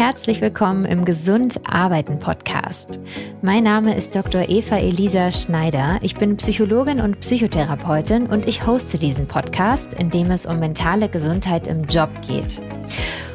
[0.00, 3.00] Herzlich willkommen im Gesund Arbeiten Podcast.
[3.42, 4.48] Mein Name ist Dr.
[4.48, 5.98] Eva Elisa Schneider.
[6.00, 11.10] Ich bin Psychologin und Psychotherapeutin und ich hoste diesen Podcast, in dem es um mentale
[11.10, 12.62] Gesundheit im Job geht.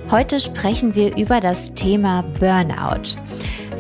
[0.09, 3.15] Heute sprechen wir über das Thema Burnout.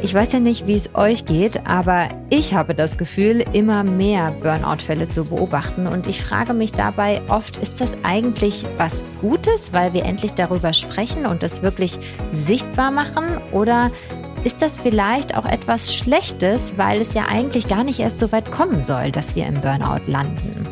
[0.05, 4.31] Ich weiß ja nicht, wie es euch geht, aber ich habe das Gefühl, immer mehr
[4.43, 9.93] Burnout-Fälle zu beobachten und ich frage mich dabei oft, ist das eigentlich was Gutes, weil
[9.93, 11.97] wir endlich darüber sprechen und das wirklich
[12.31, 13.89] sichtbar machen oder
[14.43, 18.51] ist das vielleicht auch etwas Schlechtes, weil es ja eigentlich gar nicht erst so weit
[18.51, 20.67] kommen soll, dass wir im Burnout landen?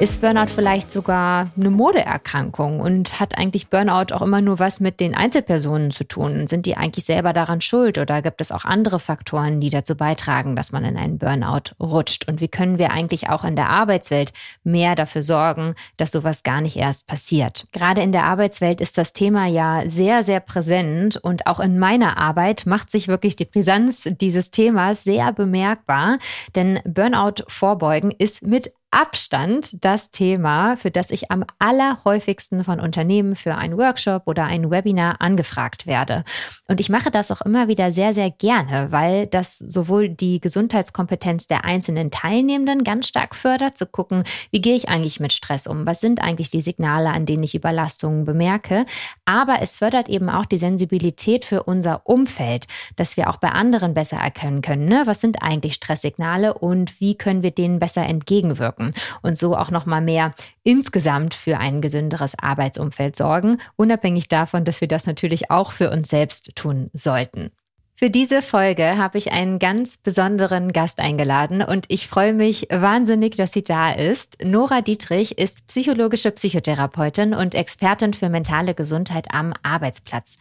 [0.00, 5.00] Ist Burnout vielleicht sogar eine Modeerkrankung und hat eigentlich Burnout auch immer nur was mit
[5.00, 6.46] den Einzelpersonen zu tun?
[6.46, 10.54] Sind die eigentlich selber daran schuld oder gibt es auch andere Faktoren, die dazu beitragen,
[10.54, 12.28] dass man in einen Burnout rutscht?
[12.28, 16.60] Und wie können wir eigentlich auch in der Arbeitswelt mehr dafür sorgen, dass sowas gar
[16.60, 17.64] nicht erst passiert?
[17.72, 22.18] Gerade in der Arbeitswelt ist das Thema ja sehr, sehr präsent und auch in meiner
[22.18, 26.18] Arbeit macht sich wirklich die Brisanz dieses Themas sehr bemerkbar,
[26.54, 33.36] denn Burnout vorbeugen ist mit Abstand das Thema, für das ich am allerhäufigsten von Unternehmen
[33.36, 36.24] für einen Workshop oder ein Webinar angefragt werde.
[36.68, 41.46] Und ich mache das auch immer wieder sehr, sehr gerne, weil das sowohl die Gesundheitskompetenz
[41.46, 45.84] der einzelnen Teilnehmenden ganz stark fördert, zu gucken, wie gehe ich eigentlich mit Stress um?
[45.84, 48.86] Was sind eigentlich die Signale, an denen ich Überlastungen bemerke?
[49.26, 52.66] Aber es fördert eben auch die Sensibilität für unser Umfeld,
[52.96, 54.86] dass wir auch bei anderen besser erkennen können.
[54.86, 55.02] Ne?
[55.04, 58.77] Was sind eigentlich Stresssignale und wie können wir denen besser entgegenwirken?
[58.78, 64.64] Wirken und so auch noch mal mehr insgesamt für ein gesünderes Arbeitsumfeld sorgen, unabhängig davon,
[64.64, 67.50] dass wir das natürlich auch für uns selbst tun sollten.
[67.94, 73.34] Für diese Folge habe ich einen ganz besonderen Gast eingeladen und ich freue mich wahnsinnig,
[73.34, 74.38] dass sie da ist.
[74.44, 80.36] Nora Dietrich ist psychologische Psychotherapeutin und Expertin für mentale Gesundheit am Arbeitsplatz.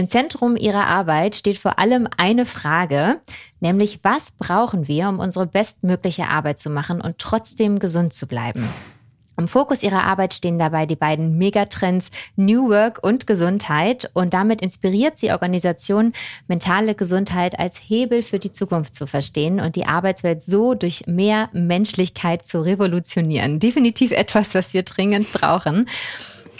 [0.00, 3.20] Im Zentrum ihrer Arbeit steht vor allem eine Frage,
[3.60, 8.66] nämlich was brauchen wir, um unsere bestmögliche Arbeit zu machen und trotzdem gesund zu bleiben?
[9.36, 14.62] Im Fokus ihrer Arbeit stehen dabei die beiden Megatrends New Work und Gesundheit und damit
[14.62, 16.14] inspiriert sie Organisationen,
[16.48, 21.50] mentale Gesundheit als Hebel für die Zukunft zu verstehen und die Arbeitswelt so durch mehr
[21.52, 23.60] Menschlichkeit zu revolutionieren.
[23.60, 25.86] Definitiv etwas, was wir dringend brauchen.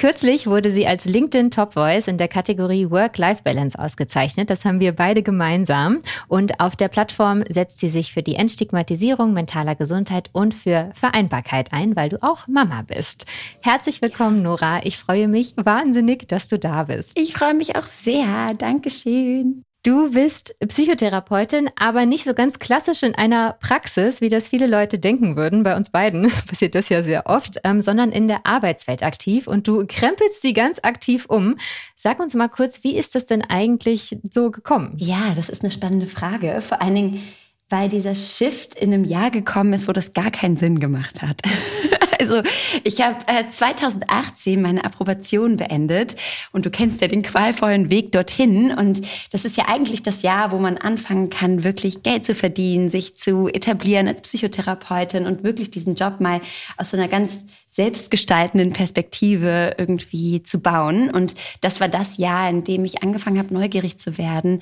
[0.00, 4.48] Kürzlich wurde sie als LinkedIn Top Voice in der Kategorie Work-Life-Balance ausgezeichnet.
[4.48, 6.00] Das haben wir beide gemeinsam.
[6.26, 11.74] Und auf der Plattform setzt sie sich für die Entstigmatisierung mentaler Gesundheit und für Vereinbarkeit
[11.74, 13.26] ein, weil du auch Mama bist.
[13.60, 14.80] Herzlich willkommen, Nora.
[14.84, 17.18] Ich freue mich wahnsinnig, dass du da bist.
[17.18, 18.54] Ich freue mich auch sehr.
[18.56, 19.64] Dankeschön.
[19.82, 24.98] Du bist Psychotherapeutin, aber nicht so ganz klassisch in einer Praxis, wie das viele Leute
[24.98, 25.62] denken würden.
[25.62, 29.66] Bei uns beiden passiert das ja sehr oft, ähm, sondern in der Arbeitswelt aktiv und
[29.66, 31.56] du krempelst sie ganz aktiv um.
[31.96, 34.92] Sag uns mal kurz, wie ist das denn eigentlich so gekommen?
[34.98, 36.60] Ja, das ist eine spannende Frage.
[36.60, 37.22] Vor allen Dingen,
[37.70, 41.40] weil dieser Shift in einem Jahr gekommen ist, wo das gar keinen Sinn gemacht hat.
[42.20, 42.42] Also
[42.84, 46.16] ich habe äh, 2018 meine Approbation beendet
[46.52, 48.72] und du kennst ja den qualvollen Weg dorthin.
[48.72, 49.00] Und
[49.32, 53.16] das ist ja eigentlich das Jahr, wo man anfangen kann, wirklich Geld zu verdienen, sich
[53.16, 56.40] zu etablieren als Psychotherapeutin und wirklich diesen Job mal
[56.76, 61.08] aus so einer ganz selbstgestaltenden Perspektive irgendwie zu bauen.
[61.10, 64.60] Und das war das Jahr, in dem ich angefangen habe, neugierig zu werden,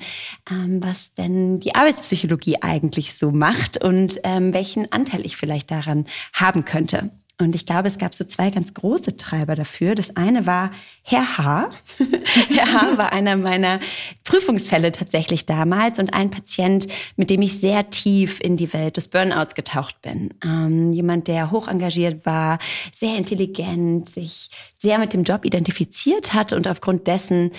[0.49, 6.05] ähm, was denn die Arbeitspsychologie eigentlich so macht und ähm, welchen Anteil ich vielleicht daran
[6.33, 7.09] haben könnte.
[7.41, 9.95] Und ich glaube, es gab so zwei ganz große Treiber dafür.
[9.95, 10.71] Das eine war
[11.03, 11.69] Herr H.
[12.49, 12.97] Herr H.
[12.97, 13.79] war einer meiner
[14.25, 19.07] Prüfungsfälle tatsächlich damals und ein Patient, mit dem ich sehr tief in die Welt des
[19.07, 20.33] Burnouts getaucht bin.
[20.43, 22.59] Ähm, jemand, der hoch engagiert war,
[22.93, 24.49] sehr intelligent, sich
[24.81, 27.51] sehr mit dem Job identifiziert hat und aufgrund dessen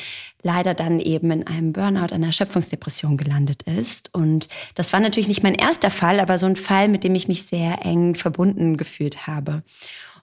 [0.42, 4.08] leider dann eben in einem Burnout, einer Schöpfungsdepression gelandet ist.
[4.14, 7.28] Und das war natürlich nicht mein erster Fall, aber so ein Fall, mit dem ich
[7.28, 9.62] mich sehr eng verbunden gefühlt habe.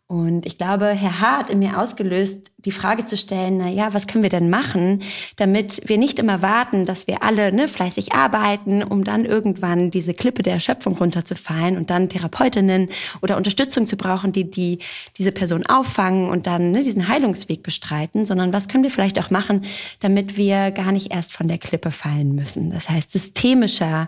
[0.09, 1.37] Und ich glaube, Herr H.
[1.39, 5.01] hat in mir ausgelöst, die Frage zu stellen, na ja, was können wir denn machen,
[5.35, 10.13] damit wir nicht immer warten, dass wir alle ne, fleißig arbeiten, um dann irgendwann diese
[10.13, 12.87] Klippe der Erschöpfung runterzufallen und dann Therapeutinnen
[13.21, 14.79] oder Unterstützung zu brauchen, die, die
[15.17, 19.29] diese Person auffangen und dann ne, diesen Heilungsweg bestreiten, sondern was können wir vielleicht auch
[19.29, 19.65] machen,
[19.99, 22.69] damit wir gar nicht erst von der Klippe fallen müssen.
[22.69, 24.07] Das heißt, systemischer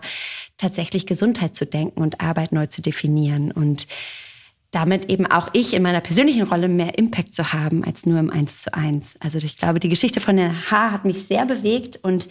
[0.56, 3.86] tatsächlich Gesundheit zu denken und Arbeit neu zu definieren und
[4.70, 8.30] damit eben auch ich in meiner persönlichen Rolle mehr Impact zu haben als nur im
[8.30, 9.16] Eins zu eins.
[9.20, 12.28] Also ich glaube, die Geschichte von der H hat mich sehr bewegt und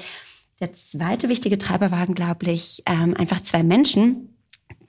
[0.60, 4.39] der zweite wichtige Treiber waren, glaube ich, ähm, einfach zwei Menschen,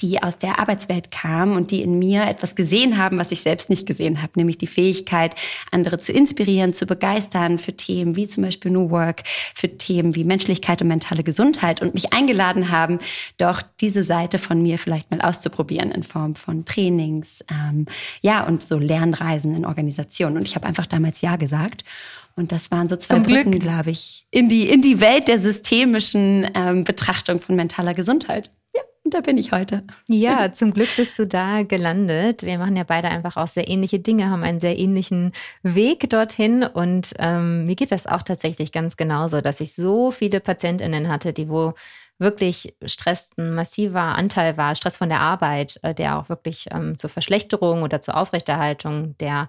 [0.00, 3.70] die aus der Arbeitswelt kamen und die in mir etwas gesehen haben, was ich selbst
[3.70, 5.34] nicht gesehen habe, nämlich die Fähigkeit,
[5.70, 9.22] andere zu inspirieren, zu begeistern für Themen wie zum Beispiel New Work,
[9.54, 12.98] für Themen wie Menschlichkeit und mentale Gesundheit und mich eingeladen haben,
[13.38, 17.86] doch diese Seite von mir vielleicht mal auszuprobieren in Form von Trainings, ähm,
[18.22, 20.36] ja, und so Lernreisen in Organisationen.
[20.36, 21.84] Und ich habe einfach damals Ja gesagt.
[22.36, 25.38] Und das waren so zwei Zum Brücken, glaube ich, in die, in die Welt der
[25.38, 28.50] systemischen ähm, Betrachtung von mentaler Gesundheit.
[28.74, 29.82] Ja, und da bin ich heute.
[30.06, 32.44] Ja, zum Glück bist du da gelandet.
[32.44, 35.32] Wir machen ja beide einfach auch sehr ähnliche Dinge, haben einen sehr ähnlichen
[35.64, 36.62] Weg dorthin.
[36.62, 41.32] Und ähm, mir geht das auch tatsächlich ganz genauso, dass ich so viele PatientInnen hatte,
[41.32, 41.74] die wo
[42.18, 46.96] wirklich Stress ein massiver Anteil war, Stress von der Arbeit, äh, der auch wirklich ähm,
[46.96, 49.48] zur Verschlechterung oder zur Aufrechterhaltung der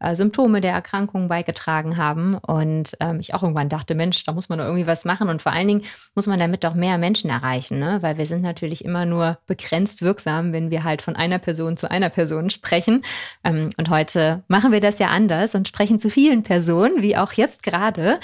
[0.00, 2.34] äh, Symptome der Erkrankung beigetragen haben.
[2.34, 5.28] Und ähm, ich auch irgendwann dachte, Mensch, da muss man doch irgendwie was machen.
[5.28, 5.82] Und vor allen Dingen
[6.14, 7.98] muss man damit doch mehr Menschen erreichen, ne?
[8.00, 11.90] weil wir sind natürlich immer nur begrenzt wirksam, wenn wir halt von einer Person zu
[11.90, 13.02] einer Person sprechen.
[13.44, 17.32] Ähm, und heute machen wir das ja anders und sprechen zu vielen Personen, wie auch
[17.34, 18.18] jetzt gerade.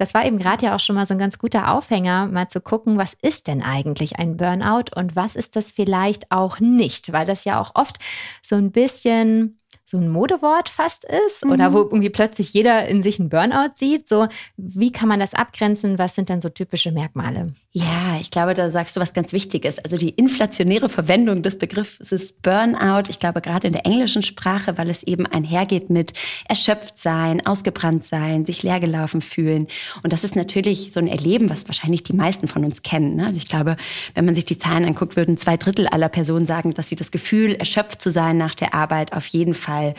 [0.00, 2.62] Das war eben gerade ja auch schon mal so ein ganz guter Aufhänger, mal zu
[2.62, 7.26] gucken, was ist denn eigentlich ein Burnout und was ist das vielleicht auch nicht, weil
[7.26, 7.98] das ja auch oft
[8.42, 9.59] so ein bisschen
[9.90, 11.52] so ein Modewort fast ist mhm.
[11.52, 14.08] oder wo irgendwie plötzlich jeder in sich einen Burnout sieht.
[14.08, 15.98] So, wie kann man das abgrenzen?
[15.98, 17.54] Was sind dann so typische Merkmale?
[17.72, 19.78] Ja, ich glaube, da sagst du was ganz Wichtiges.
[19.78, 23.08] Also die inflationäre Verwendung des Begriffs ist Burnout.
[23.08, 26.12] Ich glaube, gerade in der englischen Sprache, weil es eben einhergeht mit
[26.48, 29.68] erschöpft sein, ausgebrannt sein, sich leergelaufen fühlen.
[30.02, 33.14] Und das ist natürlich so ein Erleben, was wahrscheinlich die meisten von uns kennen.
[33.14, 33.26] Ne?
[33.26, 33.76] Also ich glaube,
[34.14, 37.12] wenn man sich die Zahlen anguckt, würden zwei Drittel aller Personen sagen, dass sie das
[37.12, 39.94] Gefühl, erschöpft zu sein nach der Arbeit auf jeden Fall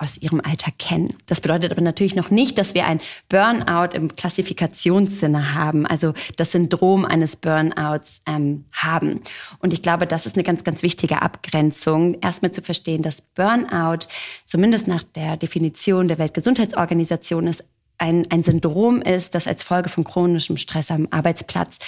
[0.00, 1.14] aus ihrem Alltag kennen.
[1.26, 6.52] Das bedeutet aber natürlich noch nicht, dass wir ein Burnout im Klassifikationssinne haben, also das
[6.52, 9.20] Syndrom eines Burnouts ähm, haben.
[9.58, 14.06] Und ich glaube, das ist eine ganz, ganz wichtige Abgrenzung, erstmal zu verstehen, dass Burnout
[14.46, 17.64] zumindest nach der Definition der Weltgesundheitsorganisation ist
[18.00, 21.78] ein, ein Syndrom ist, das als Folge von chronischem Stress am Arbeitsplatz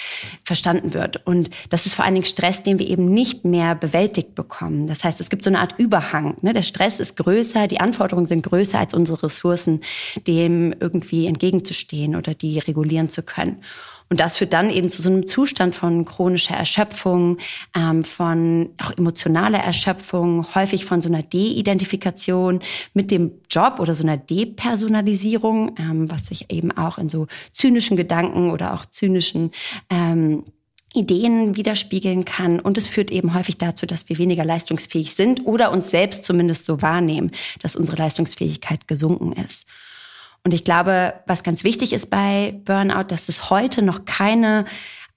[0.45, 1.25] verstanden wird.
[1.25, 4.85] Und das ist vor allen Dingen Stress, den wir eben nicht mehr bewältigt bekommen.
[4.85, 6.37] Das heißt, es gibt so eine Art Überhang.
[6.41, 6.53] Ne?
[6.53, 9.81] Der Stress ist größer, die Anforderungen sind größer als unsere Ressourcen,
[10.27, 13.63] dem irgendwie entgegenzustehen oder die regulieren zu können.
[14.13, 17.39] Und das führt dann eben zu so einem Zustand von chronischer Erschöpfung,
[17.75, 22.59] ähm, von auch emotionaler Erschöpfung, häufig von so einer De-Identifikation
[22.93, 27.97] mit dem Job oder so einer Depersonalisierung, ähm, was sich eben auch in so zynischen
[27.97, 29.49] Gedanken oder auch zynischen
[29.89, 30.43] ähm,
[30.93, 32.59] Ideen widerspiegeln kann.
[32.59, 36.65] Und es führt eben häufig dazu, dass wir weniger leistungsfähig sind oder uns selbst zumindest
[36.65, 37.31] so wahrnehmen,
[37.63, 39.65] dass unsere Leistungsfähigkeit gesunken ist.
[40.45, 44.65] Und ich glaube, was ganz wichtig ist bei Burnout, dass es heute noch keine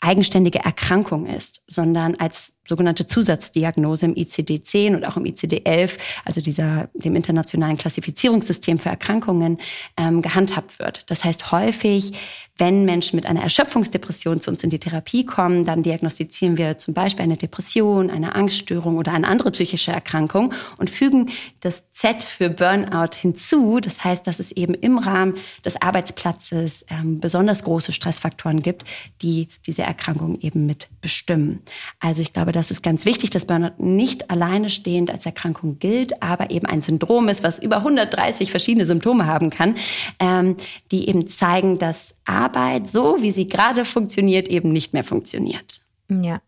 [0.00, 6.88] eigenständige Erkrankung ist, sondern als sogenannte Zusatzdiagnose im ICD-10 und auch im ICD-11, also dieser,
[6.94, 9.58] dem internationalen Klassifizierungssystem für Erkrankungen,
[9.96, 11.10] ähm, gehandhabt wird.
[11.10, 12.12] Das heißt, häufig
[12.58, 16.94] wenn Menschen mit einer Erschöpfungsdepression zu uns in die Therapie kommen, dann diagnostizieren wir zum
[16.94, 21.30] Beispiel eine Depression, eine Angststörung oder eine andere psychische Erkrankung und fügen
[21.60, 23.80] das Z für Burnout hinzu.
[23.80, 25.34] Das heißt, dass es eben im Rahmen
[25.64, 28.84] des Arbeitsplatzes ähm, besonders große Stressfaktoren gibt,
[29.20, 31.60] die diese Erkrankung eben mit bestimmen.
[32.00, 36.22] Also ich glaube, das ist ganz wichtig, dass Burnout nicht alleine stehend als Erkrankung gilt,
[36.22, 39.76] aber eben ein Syndrom ist, was über 130 verschiedene Symptome haben kann,
[40.18, 40.56] ähm,
[40.90, 45.80] die eben zeigen, dass Arbeit, so wie sie gerade funktioniert, eben nicht mehr funktioniert.
[46.08, 46.40] Ja.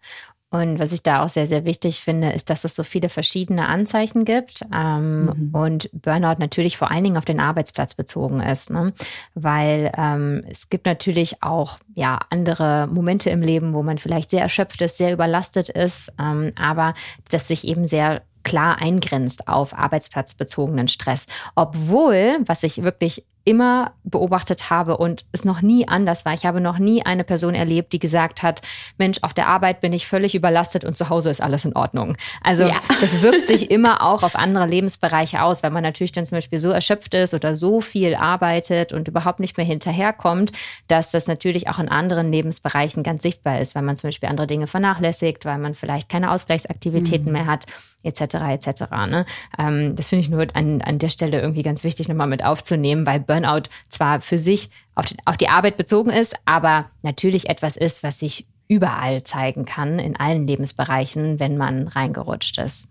[0.50, 3.68] Und was ich da auch sehr, sehr wichtig finde, ist, dass es so viele verschiedene
[3.68, 5.50] Anzeichen gibt ähm, mhm.
[5.52, 8.94] und Burnout natürlich vor allen Dingen auf den Arbeitsplatz bezogen ist, ne?
[9.34, 14.40] weil ähm, es gibt natürlich auch ja andere Momente im Leben, wo man vielleicht sehr
[14.40, 16.94] erschöpft ist, sehr überlastet ist, ähm, aber
[17.30, 21.26] das sich eben sehr klar eingrenzt auf arbeitsplatzbezogenen Stress,
[21.56, 26.34] obwohl, was ich wirklich immer beobachtet habe und es noch nie anders war.
[26.34, 28.60] Ich habe noch nie eine Person erlebt, die gesagt hat,
[28.98, 32.18] Mensch, auf der Arbeit bin ich völlig überlastet und zu Hause ist alles in Ordnung.
[32.42, 32.76] Also ja.
[33.00, 36.58] das wirkt sich immer auch auf andere Lebensbereiche aus, weil man natürlich dann zum Beispiel
[36.58, 40.52] so erschöpft ist oder so viel arbeitet und überhaupt nicht mehr hinterherkommt,
[40.86, 44.46] dass das natürlich auch in anderen Lebensbereichen ganz sichtbar ist, weil man zum Beispiel andere
[44.46, 47.32] Dinge vernachlässigt, weil man vielleicht keine Ausgleichsaktivitäten mhm.
[47.32, 47.64] mehr hat
[48.02, 48.20] etc.
[48.50, 48.82] etc.
[49.08, 49.26] Ne?
[49.58, 53.06] Ähm, das finde ich nur an, an der Stelle irgendwie ganz wichtig nochmal mit aufzunehmen,
[53.06, 57.76] weil Burnout zwar für sich auf die, auf die Arbeit bezogen ist, aber natürlich etwas
[57.76, 62.88] ist, was sich überall zeigen kann, in allen Lebensbereichen, wenn man reingerutscht ist.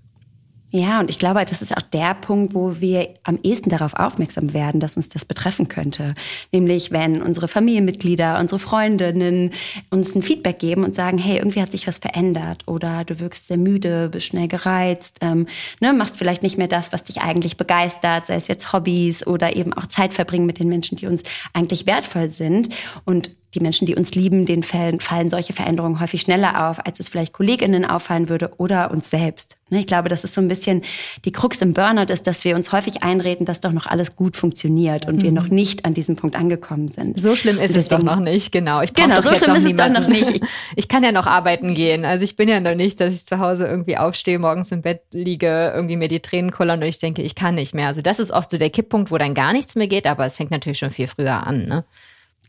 [0.69, 4.53] Ja, und ich glaube, das ist auch der Punkt, wo wir am ehesten darauf aufmerksam
[4.53, 6.13] werden, dass uns das betreffen könnte.
[6.51, 9.51] Nämlich, wenn unsere Familienmitglieder, unsere Freundinnen
[9.91, 13.47] uns ein Feedback geben und sagen, hey, irgendwie hat sich was verändert oder du wirkst
[13.47, 15.47] sehr müde, bist schnell gereizt, ähm,
[15.79, 19.55] ne, machst vielleicht nicht mehr das, was dich eigentlich begeistert, sei es jetzt Hobbys oder
[19.55, 22.75] eben auch Zeit verbringen mit den Menschen, die uns eigentlich wertvoll sind.
[23.05, 26.99] Und die Menschen, die uns lieben, denen fallen, fallen solche Veränderungen häufig schneller auf, als
[26.99, 29.57] es vielleicht KollegInnen auffallen würde oder uns selbst.
[29.69, 30.83] Ne, ich glaube, das ist so ein bisschen
[31.25, 34.37] die Krux im Burnout ist, dass wir uns häufig einreden, dass doch noch alles gut
[34.37, 35.23] funktioniert und mhm.
[35.23, 37.19] wir noch nicht an diesem Punkt angekommen sind.
[37.19, 38.81] So schlimm ist deswegen, es doch noch nicht, genau.
[38.81, 40.17] Ich genau, so schlimm ist es doch noch nicht.
[40.27, 40.41] Ich,
[40.75, 42.03] ich, kann ja noch arbeiten gehen.
[42.03, 45.01] Also ich bin ja noch nicht, dass ich zu Hause irgendwie aufstehe, morgens im Bett
[45.11, 47.87] liege, irgendwie mir die Tränen kullern und ich denke, ich kann nicht mehr.
[47.87, 50.35] Also das ist oft so der Kipppunkt, wo dann gar nichts mehr geht, aber es
[50.35, 51.65] fängt natürlich schon viel früher an.
[51.65, 51.85] Ne?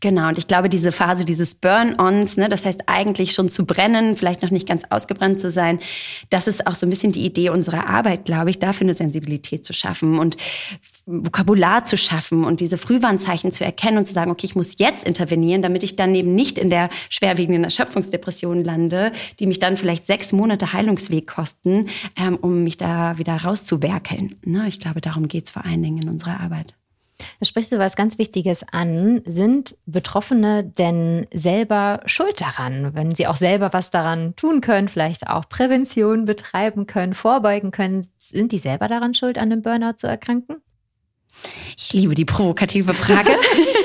[0.01, 4.15] Genau, und ich glaube, diese Phase dieses Burn-ons, ne, das heißt eigentlich schon zu brennen,
[4.15, 5.79] vielleicht noch nicht ganz ausgebrannt zu sein,
[6.29, 9.65] das ist auch so ein bisschen die Idee unserer Arbeit, glaube ich, dafür eine Sensibilität
[9.65, 10.37] zu schaffen und
[11.05, 15.05] Vokabular zu schaffen und diese Frühwarnzeichen zu erkennen und zu sagen, okay, ich muss jetzt
[15.07, 20.05] intervenieren, damit ich dann eben nicht in der schwerwiegenden Erschöpfungsdepression lande, die mich dann vielleicht
[20.05, 24.35] sechs Monate Heilungsweg kosten, ähm, um mich da wieder rauszuwerkeln.
[24.45, 26.78] Ne, ich glaube, darum geht's vor allen Dingen in unserer Arbeit.
[27.39, 29.21] Da sprichst du was ganz Wichtiges an.
[29.25, 35.27] Sind Betroffene denn selber schuld daran, wenn sie auch selber was daran tun können, vielleicht
[35.27, 38.07] auch Prävention betreiben können, vorbeugen können?
[38.17, 40.57] Sind die selber daran schuld, an einem Burnout zu erkranken?
[41.77, 43.31] Ich liebe die provokative Frage.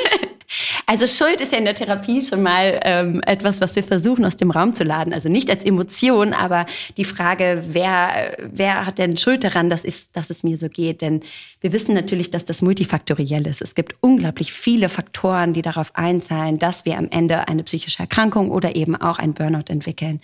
[0.86, 4.36] Also Schuld ist ja in der Therapie schon mal ähm, etwas, was wir versuchen aus
[4.36, 5.14] dem Raum zu laden.
[5.14, 10.12] Also nicht als Emotion, aber die Frage, wer, wer hat denn Schuld daran, dass, ich,
[10.12, 11.00] dass es mir so geht?
[11.00, 11.20] Denn
[11.60, 13.62] wir wissen natürlich, dass das multifaktoriell ist.
[13.62, 18.50] Es gibt unglaublich viele Faktoren, die darauf einzahlen, dass wir am Ende eine psychische Erkrankung
[18.50, 20.20] oder eben auch ein Burnout entwickeln.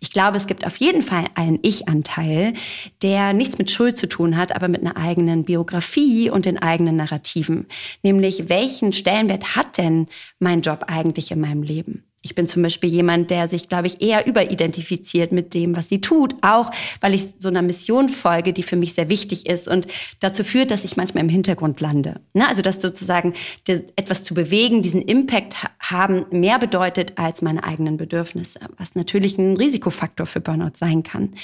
[0.00, 2.52] Ich glaube, es gibt auf jeden Fall einen Ich-Anteil,
[3.00, 6.96] der nichts mit Schuld zu tun hat, aber mit einer eigenen Biografie und den eigenen
[6.96, 7.66] Narrativen.
[8.02, 10.01] Nämlich, welchen Stellenwert hat denn
[10.38, 12.11] mein Job eigentlich in meinem Leben?
[12.22, 16.00] Ich bin zum Beispiel jemand, der sich, glaube ich, eher überidentifiziert mit dem, was sie
[16.00, 19.88] tut, auch weil ich so einer Mission folge, die für mich sehr wichtig ist und
[20.20, 22.20] dazu führt, dass ich manchmal im Hintergrund lande.
[22.32, 22.48] Ne?
[22.48, 23.34] Also dass sozusagen
[23.66, 29.56] etwas zu bewegen, diesen Impact haben, mehr bedeutet als meine eigenen Bedürfnisse, was natürlich ein
[29.56, 31.34] Risikofaktor für Burnout sein kann.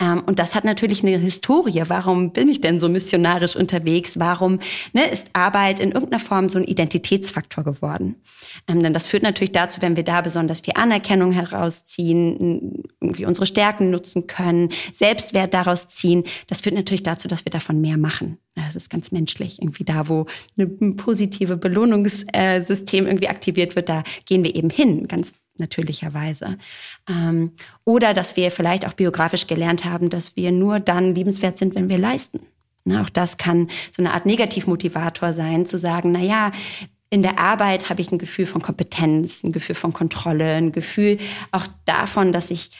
[0.00, 1.82] Ähm, und das hat natürlich eine Historie.
[1.88, 4.18] Warum bin ich denn so missionarisch unterwegs?
[4.18, 4.58] Warum
[4.92, 8.16] ne, ist Arbeit in irgendeiner Form so ein Identitätsfaktor geworden?
[8.66, 13.26] Ähm, denn das führt natürlich dazu, wenn wir da da besonders viel Anerkennung herausziehen, irgendwie
[13.26, 16.24] unsere Stärken nutzen können, Selbstwert daraus ziehen.
[16.46, 18.38] Das führt natürlich dazu, dass wir davon mehr machen.
[18.54, 19.60] Das ist ganz menschlich.
[19.60, 25.32] Irgendwie da, wo ein positive Belohnungssystem irgendwie aktiviert wird, da gehen wir eben hin, ganz
[25.56, 26.58] natürlicherweise.
[27.08, 27.52] Ähm,
[27.84, 31.88] oder dass wir vielleicht auch biografisch gelernt haben, dass wir nur dann liebenswert sind, wenn
[31.88, 32.40] wir leisten.
[32.92, 36.52] auch das kann so eine Art Negativmotivator sein, zu sagen, na ja,
[37.10, 41.18] in der Arbeit habe ich ein Gefühl von Kompetenz, ein Gefühl von Kontrolle, ein Gefühl
[41.52, 42.70] auch davon, dass ich,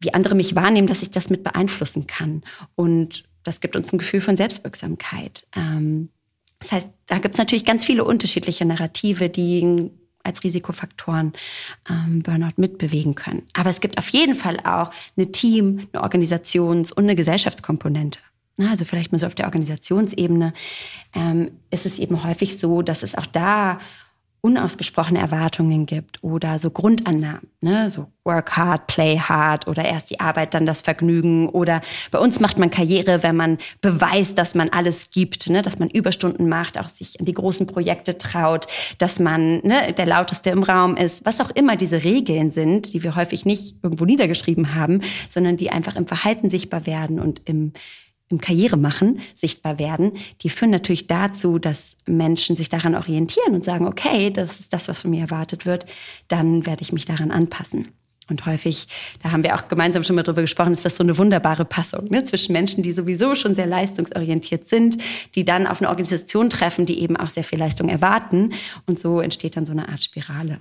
[0.00, 2.42] wie andere mich wahrnehmen, dass ich das mit beeinflussen kann.
[2.74, 5.46] Und das gibt uns ein Gefühl von Selbstwirksamkeit.
[5.54, 6.10] Ähm,
[6.58, 9.90] das heißt, da gibt es natürlich ganz viele unterschiedliche Narrative, die
[10.22, 11.32] als Risikofaktoren
[11.88, 13.42] ähm, Burnout mitbewegen können.
[13.52, 18.18] Aber es gibt auf jeden Fall auch eine Team, eine Organisations- und eine Gesellschaftskomponente.
[18.58, 20.52] Also vielleicht mal so auf der Organisationsebene
[21.14, 23.78] ähm, ist es eben häufig so, dass es auch da
[24.46, 27.90] unausgesprochene Erwartungen gibt oder so Grundannahmen, ne?
[27.90, 31.80] so work hard, play hard oder erst die Arbeit, dann das Vergnügen oder
[32.12, 35.62] bei uns macht man Karriere, wenn man beweist, dass man alles gibt, ne?
[35.62, 40.06] dass man Überstunden macht, auch sich an die großen Projekte traut, dass man ne, der
[40.06, 44.04] lauteste im Raum ist, was auch immer diese Regeln sind, die wir häufig nicht irgendwo
[44.04, 47.72] niedergeschrieben haben, sondern die einfach im Verhalten sichtbar werden und im
[48.28, 53.86] im Karrieremachen sichtbar werden, die führen natürlich dazu, dass Menschen sich daran orientieren und sagen,
[53.86, 55.86] okay, das ist das, was von mir erwartet wird,
[56.28, 57.88] dann werde ich mich daran anpassen.
[58.28, 58.88] Und häufig,
[59.22, 62.06] da haben wir auch gemeinsam schon mal drüber gesprochen, ist das so eine wunderbare Passung
[62.10, 64.98] ne, zwischen Menschen, die sowieso schon sehr leistungsorientiert sind,
[65.36, 68.52] die dann auf eine Organisation treffen, die eben auch sehr viel Leistung erwarten.
[68.86, 70.60] Und so entsteht dann so eine Art Spirale.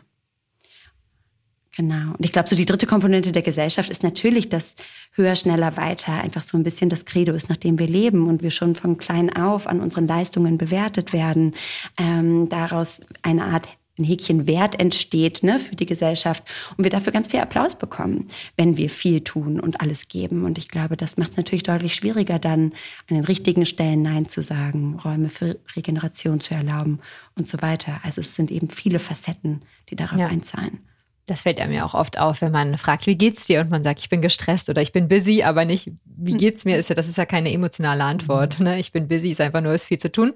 [1.76, 2.12] Genau.
[2.18, 4.76] Und ich glaube, so die dritte Komponente der Gesellschaft ist natürlich, dass
[5.12, 8.42] höher, schneller, weiter einfach so ein bisschen das Credo ist, nach dem wir leben und
[8.42, 11.54] wir schon von klein auf an unseren Leistungen bewertet werden.
[11.98, 13.68] Ähm, daraus eine Art
[13.98, 16.44] ein Häkchen Wert entsteht ne, für die Gesellschaft
[16.76, 18.28] und wir dafür ganz viel Applaus bekommen,
[18.58, 20.44] wenn wir viel tun und alles geben.
[20.44, 22.74] Und ich glaube, das macht es natürlich deutlich schwieriger, dann
[23.10, 27.00] an den richtigen Stellen Nein zu sagen, Räume für Regeneration zu erlauben
[27.36, 28.02] und so weiter.
[28.04, 30.28] Also es sind eben viele Facetten, die darauf ja.
[30.28, 30.80] einzahlen.
[31.28, 33.62] Das fällt einem ja auch oft auf, wenn man fragt, wie geht's dir?
[33.62, 36.38] Und man sagt, ich bin gestresst oder ich bin busy, aber nicht, wie hm.
[36.38, 36.78] geht's mir?
[36.78, 38.60] Ist ja, das ist ja keine emotionale Antwort.
[38.60, 38.66] Mhm.
[38.66, 38.80] Ne?
[38.80, 40.34] Ich bin busy, ist einfach nur, ist viel zu tun.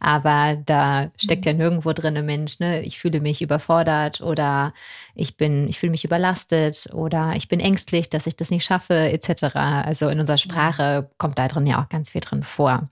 [0.00, 2.82] Aber da steckt ja nirgendwo drin ein Mensch, ne?
[2.82, 4.74] Ich fühle mich überfordert oder
[5.14, 8.94] ich bin, ich fühle mich überlastet oder ich bin ängstlich, dass ich das nicht schaffe,
[8.94, 9.56] etc.
[9.56, 12.88] Also in unserer Sprache kommt da drin ja auch ganz viel drin vor.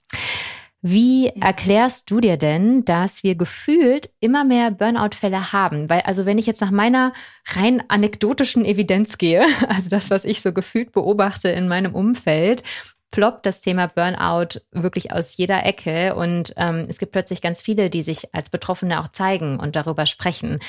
[0.88, 5.90] Wie erklärst du dir denn, dass wir gefühlt immer mehr Burnout-Fälle haben?
[5.90, 7.12] Weil, also wenn ich jetzt nach meiner
[7.56, 12.62] rein anekdotischen Evidenz gehe, also das, was ich so gefühlt beobachte in meinem Umfeld,
[13.10, 17.90] ploppt das Thema Burnout wirklich aus jeder Ecke und ähm, es gibt plötzlich ganz viele,
[17.90, 20.60] die sich als Betroffene auch zeigen und darüber sprechen.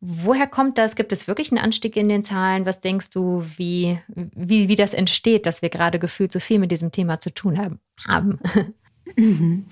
[0.00, 0.96] Woher kommt das?
[0.96, 2.64] Gibt es wirklich einen Anstieg in den Zahlen?
[2.64, 6.70] Was denkst du, wie, wie, wie das entsteht, dass wir gerade gefühlt so viel mit
[6.70, 7.80] diesem Thema zu tun haben?
[9.16, 9.66] Mhm.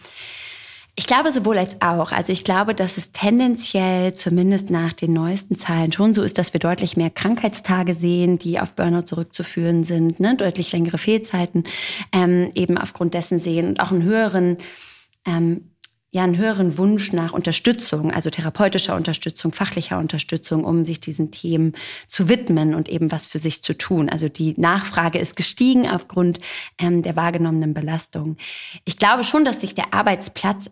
[0.99, 2.11] Ich glaube sowohl als auch.
[2.11, 6.55] Also ich glaube, dass es tendenziell zumindest nach den neuesten Zahlen schon so ist, dass
[6.55, 10.37] wir deutlich mehr Krankheitstage sehen, die auf Burnout zurückzuführen sind, ne?
[10.37, 11.65] deutlich längere Fehlzeiten
[12.13, 14.57] ähm, eben aufgrund dessen sehen und auch einen höheren
[15.27, 15.71] ähm,
[16.17, 21.75] ja einen höheren Wunsch nach Unterstützung, also therapeutischer Unterstützung, fachlicher Unterstützung, um sich diesen Themen
[22.09, 24.09] zu widmen und eben was für sich zu tun.
[24.09, 26.41] Also die Nachfrage ist gestiegen aufgrund
[26.79, 28.37] ähm, der wahrgenommenen Belastung.
[28.85, 30.71] Ich glaube schon, dass sich der Arbeitsplatz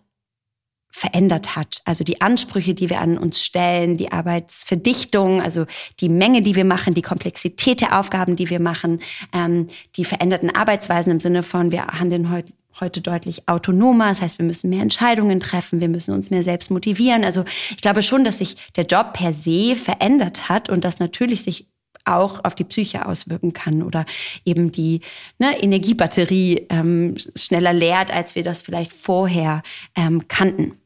[0.91, 1.83] verändert hat.
[1.85, 5.67] Also die Ansprüche, die wir an uns stellen, die Arbeitsverdichtung, also
[5.99, 9.01] die Menge, die wir machen, die Komplexität der Aufgaben, die wir machen,
[9.33, 14.09] ähm, die veränderten Arbeitsweisen im Sinne von, wir handeln heute heute deutlich autonomer.
[14.09, 17.25] Das heißt, wir müssen mehr Entscheidungen treffen, wir müssen uns mehr selbst motivieren.
[17.25, 21.43] Also ich glaube schon, dass sich der Job per se verändert hat und das natürlich
[21.43, 21.69] sich
[22.05, 24.05] auch auf die Psyche auswirken kann oder
[24.45, 25.01] eben die
[25.39, 29.63] ne, Energiebatterie ähm, schneller leert, als wir das vielleicht vorher
[29.97, 30.79] ähm, kannten.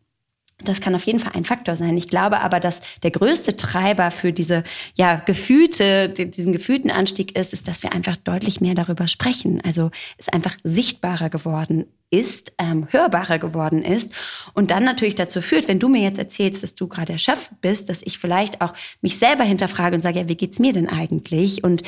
[0.64, 1.96] Das kann auf jeden Fall ein Faktor sein.
[1.96, 4.64] Ich glaube aber, dass der größte Treiber für diese
[4.96, 9.60] ja gefühlte, diesen gefühlten Anstieg ist, ist, dass wir einfach deutlich mehr darüber sprechen.
[9.64, 14.12] Also es einfach sichtbarer geworden ist, ähm, hörbarer geworden ist
[14.54, 17.88] und dann natürlich dazu führt, wenn du mir jetzt erzählst, dass du gerade erschöpft bist,
[17.88, 18.72] dass ich vielleicht auch
[19.02, 21.82] mich selber hinterfrage und sage, ja, wie geht's mir denn eigentlich und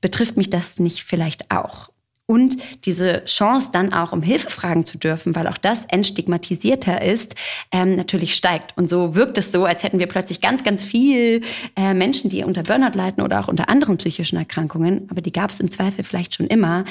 [0.00, 1.90] betrifft mich das nicht vielleicht auch?
[2.26, 7.34] Und diese Chance dann auch um Hilfe fragen zu dürfen, weil auch das entstigmatisierter ist,
[7.70, 8.76] ähm, natürlich steigt.
[8.78, 11.42] Und so wirkt es so, als hätten wir plötzlich ganz, ganz viel
[11.76, 15.50] äh, Menschen, die unter Burnout leiden oder auch unter anderen psychischen Erkrankungen, aber die gab
[15.50, 16.86] es im Zweifel vielleicht schon immer,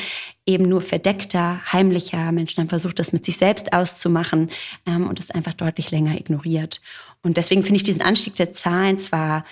[0.46, 2.32] eben nur verdeckter, heimlicher.
[2.32, 4.52] Menschen haben versucht, das mit sich selbst auszumachen
[4.86, 6.80] ähm, und es einfach deutlich länger ignoriert.
[7.24, 9.46] Und deswegen finde ich diesen Anstieg der Zahlen zwar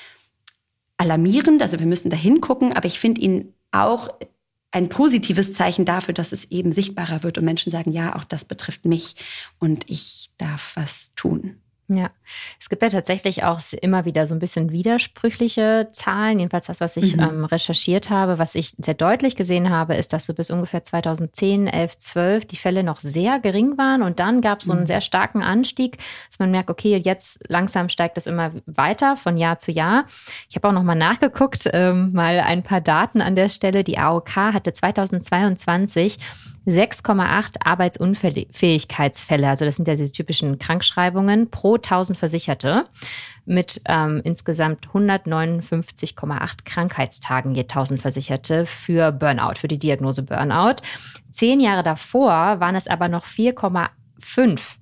[0.98, 4.10] alarmierend, also wir müssen da hingucken, aber ich finde ihn auch
[4.72, 8.46] ein positives Zeichen dafür, dass es eben sichtbarer wird und Menschen sagen, ja, auch das
[8.46, 9.16] betrifft mich
[9.60, 11.58] und ich darf was tun.
[11.88, 12.10] Ja,
[12.58, 16.40] es gibt ja tatsächlich auch immer wieder so ein bisschen widersprüchliche Zahlen.
[16.40, 17.24] Jedenfalls das, was ich mhm.
[17.24, 21.68] ähm, recherchiert habe, was ich sehr deutlich gesehen habe, ist, dass so bis ungefähr 2010,
[21.68, 24.88] 11, 12 die Fälle noch sehr gering waren und dann gab es so einen mhm.
[24.88, 25.98] sehr starken Anstieg,
[26.30, 30.06] dass man merkt, okay, jetzt langsam steigt es immer weiter von Jahr zu Jahr.
[30.50, 33.84] Ich habe auch noch mal nachgeguckt, ähm, mal ein paar Daten an der Stelle.
[33.84, 36.20] Die AOK hatte 2022
[36.68, 42.86] 6,8 Arbeitsunfähigkeitsfälle, also das sind ja die typischen Krankschreibungen, pro 1000 Versicherte
[43.46, 50.76] mit ähm, insgesamt 159,8 Krankheitstagen je 1000 Versicherte für Burnout, für die Diagnose Burnout.
[51.32, 54.78] Zehn Jahre davor waren es aber noch 4,5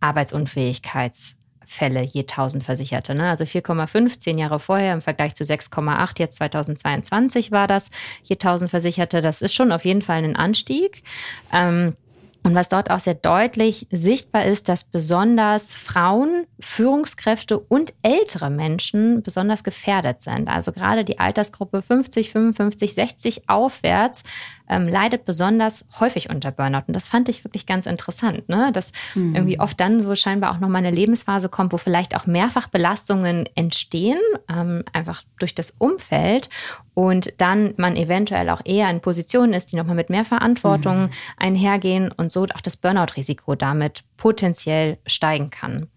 [0.00, 3.14] Arbeitsunfähigkeits Fälle je 1000 Versicherte.
[3.14, 3.28] Ne?
[3.28, 7.90] Also 4,5 zehn Jahre vorher im Vergleich zu 6,8 jetzt 2022 war das
[8.22, 9.20] je 1000 Versicherte.
[9.20, 11.02] Das ist schon auf jeden Fall ein Anstieg.
[11.52, 11.94] Ähm,
[12.46, 19.22] und was dort auch sehr deutlich sichtbar ist, dass besonders Frauen, Führungskräfte und ältere Menschen
[19.22, 20.48] besonders gefährdet sind.
[20.48, 24.24] Also gerade die Altersgruppe 50, 55, 60 aufwärts
[24.68, 26.84] ähm, leidet besonders häufig unter Burnout.
[26.86, 28.70] Und das fand ich wirklich ganz interessant, ne?
[28.72, 29.34] dass mhm.
[29.34, 33.46] irgendwie oft dann so scheinbar auch nochmal eine Lebensphase kommt, wo vielleicht auch mehrfach Belastungen
[33.54, 36.48] entstehen, ähm, einfach durch das Umfeld
[36.94, 41.10] und dann man eventuell auch eher in Positionen ist, die nochmal mit mehr Verantwortung mhm.
[41.36, 45.88] einhergehen und so auch das Burnout-Risiko damit potenziell steigen kann.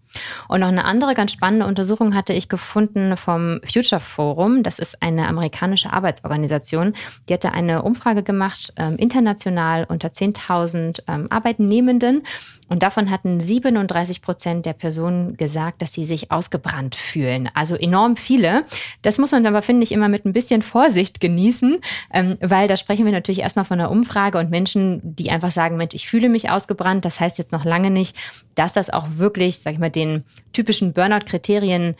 [0.48, 4.62] Und noch eine andere ganz spannende Untersuchung hatte ich gefunden vom Future Forum.
[4.62, 6.94] Das ist eine amerikanische Arbeitsorganisation.
[7.28, 12.22] Die hatte eine Umfrage gemacht, ähm, international unter 10.000 ähm, Arbeitnehmenden.
[12.68, 17.48] Und davon hatten 37 Prozent der Personen gesagt, dass sie sich ausgebrannt fühlen.
[17.54, 18.64] Also enorm viele.
[19.02, 21.78] Das muss man aber, finde ich, immer mit ein bisschen Vorsicht genießen,
[22.12, 25.76] ähm, weil da sprechen wir natürlich erstmal von einer Umfrage und Menschen, die einfach sagen,
[25.76, 27.04] Mensch, ich fühle mich ausgebrannt.
[27.04, 28.16] Das heißt jetzt noch lange nicht,
[28.54, 31.94] dass das auch wirklich, sag ich mal, den typischen Burnout-Kriterien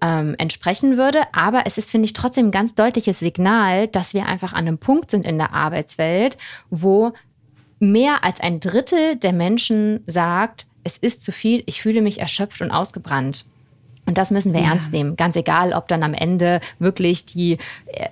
[0.00, 1.22] ähm, entsprechen würde.
[1.32, 4.78] Aber es ist, finde ich, trotzdem ein ganz deutliches Signal, dass wir einfach an einem
[4.78, 6.36] Punkt sind in der Arbeitswelt,
[6.70, 7.12] wo
[7.80, 12.62] mehr als ein Drittel der Menschen sagt, es ist zu viel, ich fühle mich erschöpft
[12.62, 13.44] und ausgebrannt.
[14.06, 14.68] Und das müssen wir ja.
[14.68, 15.16] ernst nehmen.
[15.16, 17.58] Ganz egal, ob dann am Ende wirklich die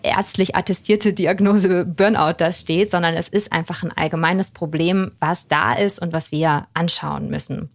[0.03, 5.73] ärztlich attestierte Diagnose Burnout da steht, sondern es ist einfach ein allgemeines Problem, was da
[5.73, 7.71] ist und was wir anschauen müssen.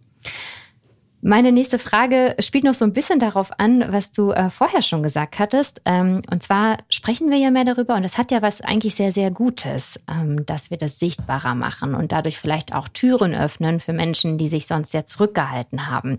[1.24, 5.04] Meine nächste Frage spielt noch so ein bisschen darauf an, was du äh, vorher schon
[5.04, 5.80] gesagt hattest.
[5.84, 9.12] Ähm, und zwar sprechen wir ja mehr darüber und das hat ja was eigentlich sehr,
[9.12, 13.92] sehr Gutes, ähm, dass wir das sichtbarer machen und dadurch vielleicht auch Türen öffnen für
[13.92, 16.18] Menschen, die sich sonst sehr zurückgehalten haben.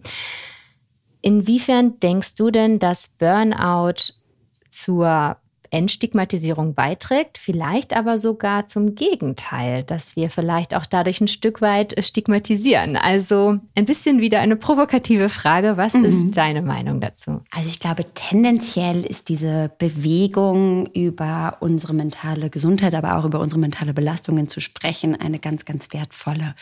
[1.22, 4.14] Inwiefern denkst du denn, dass Burnout
[4.70, 5.36] zur
[5.74, 11.96] Entstigmatisierung beiträgt, vielleicht aber sogar zum Gegenteil, dass wir vielleicht auch dadurch ein Stück weit
[12.04, 12.96] stigmatisieren.
[12.96, 15.76] Also ein bisschen wieder eine provokative Frage.
[15.76, 16.06] Was mhm.
[16.06, 17.42] ist deine Meinung dazu?
[17.52, 23.60] Also ich glaube, tendenziell ist diese Bewegung über unsere mentale Gesundheit, aber auch über unsere
[23.60, 26.54] mentale Belastungen zu sprechen, eine ganz, ganz wertvolle.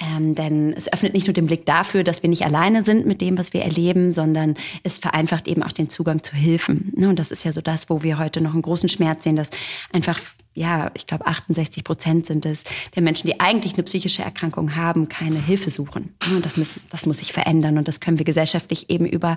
[0.00, 3.20] Ähm, denn es öffnet nicht nur den Blick dafür, dass wir nicht alleine sind mit
[3.20, 6.92] dem, was wir erleben, sondern es vereinfacht eben auch den Zugang zu Hilfen.
[6.96, 9.24] Ne, und das ist ja so das, wo wir heute noch noch einen großen Schmerz
[9.24, 9.50] sehen, dass
[9.92, 10.20] einfach
[10.54, 15.08] ja, ich glaube 68 Prozent sind es der Menschen, die eigentlich eine psychische Erkrankung haben,
[15.08, 16.14] keine Hilfe suchen.
[16.30, 19.36] Und das, müssen, das muss sich verändern und das können wir gesellschaftlich eben über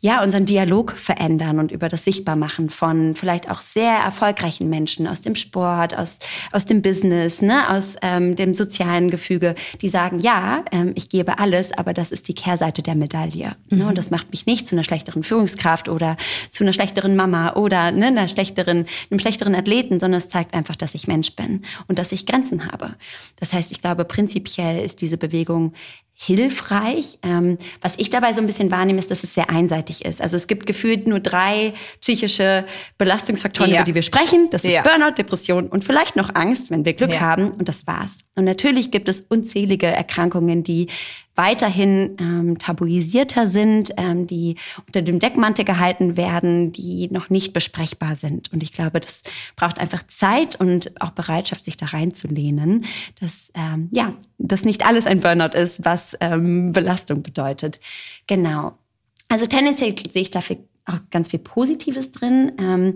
[0.00, 5.22] ja unseren Dialog verändern und über das Sichtbarmachen von vielleicht auch sehr erfolgreichen Menschen aus
[5.22, 6.18] dem Sport, aus
[6.52, 11.38] aus dem Business, ne, aus ähm, dem sozialen Gefüge, die sagen, ja, ähm, ich gebe
[11.38, 13.56] alles, aber das ist die Kehrseite der Medaille.
[13.70, 13.78] Mhm.
[13.78, 16.16] Ne, und das macht mich nicht zu einer schlechteren Führungskraft oder
[16.50, 20.76] zu einer schlechteren Mama oder ne, einer schlechteren, einem schlechteren Athleten, sondern es zeigt einfach,
[20.76, 22.94] dass ich Mensch bin und dass ich Grenzen habe.
[23.36, 25.72] Das heißt, ich glaube, prinzipiell ist diese Bewegung
[26.18, 27.18] hilfreich.
[27.22, 30.22] Ähm, was ich dabei so ein bisschen wahrnehme, ist, dass es sehr einseitig ist.
[30.22, 32.64] Also es gibt gefühlt nur drei psychische
[32.96, 33.76] Belastungsfaktoren, ja.
[33.76, 34.48] über die wir sprechen.
[34.50, 34.82] Das ist ja.
[34.82, 37.20] Burnout, Depression und vielleicht noch Angst, wenn wir Glück ja.
[37.20, 37.50] haben.
[37.50, 38.18] Und das war's.
[38.34, 40.88] Und natürlich gibt es unzählige Erkrankungen, die
[41.36, 48.16] weiterhin ähm, tabuisierter sind, ähm, die unter dem Deckmantel gehalten werden, die noch nicht besprechbar
[48.16, 48.52] sind.
[48.52, 49.22] Und ich glaube, das
[49.54, 52.86] braucht einfach Zeit und auch Bereitschaft, sich da reinzulehnen,
[53.20, 57.80] dass ähm, ja, dass nicht alles ein Burnout ist, was ähm, Belastung bedeutet.
[58.26, 58.78] Genau.
[59.28, 62.52] Also tendenziell sehe ich dafür auch ganz viel Positives drin.
[62.60, 62.94] Ähm,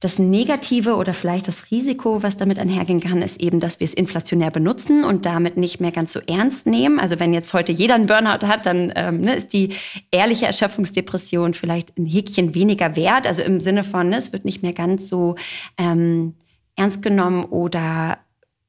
[0.00, 3.94] das Negative oder vielleicht das Risiko, was damit einhergehen kann, ist eben, dass wir es
[3.94, 7.00] inflationär benutzen und damit nicht mehr ganz so ernst nehmen.
[7.00, 9.74] Also wenn jetzt heute jeder einen Burnout hat, dann ähm, ne, ist die
[10.12, 13.26] ehrliche Erschöpfungsdepression vielleicht ein Häkchen weniger wert.
[13.26, 15.34] Also im Sinne von, ne, es wird nicht mehr ganz so
[15.78, 16.34] ähm,
[16.76, 18.18] ernst genommen oder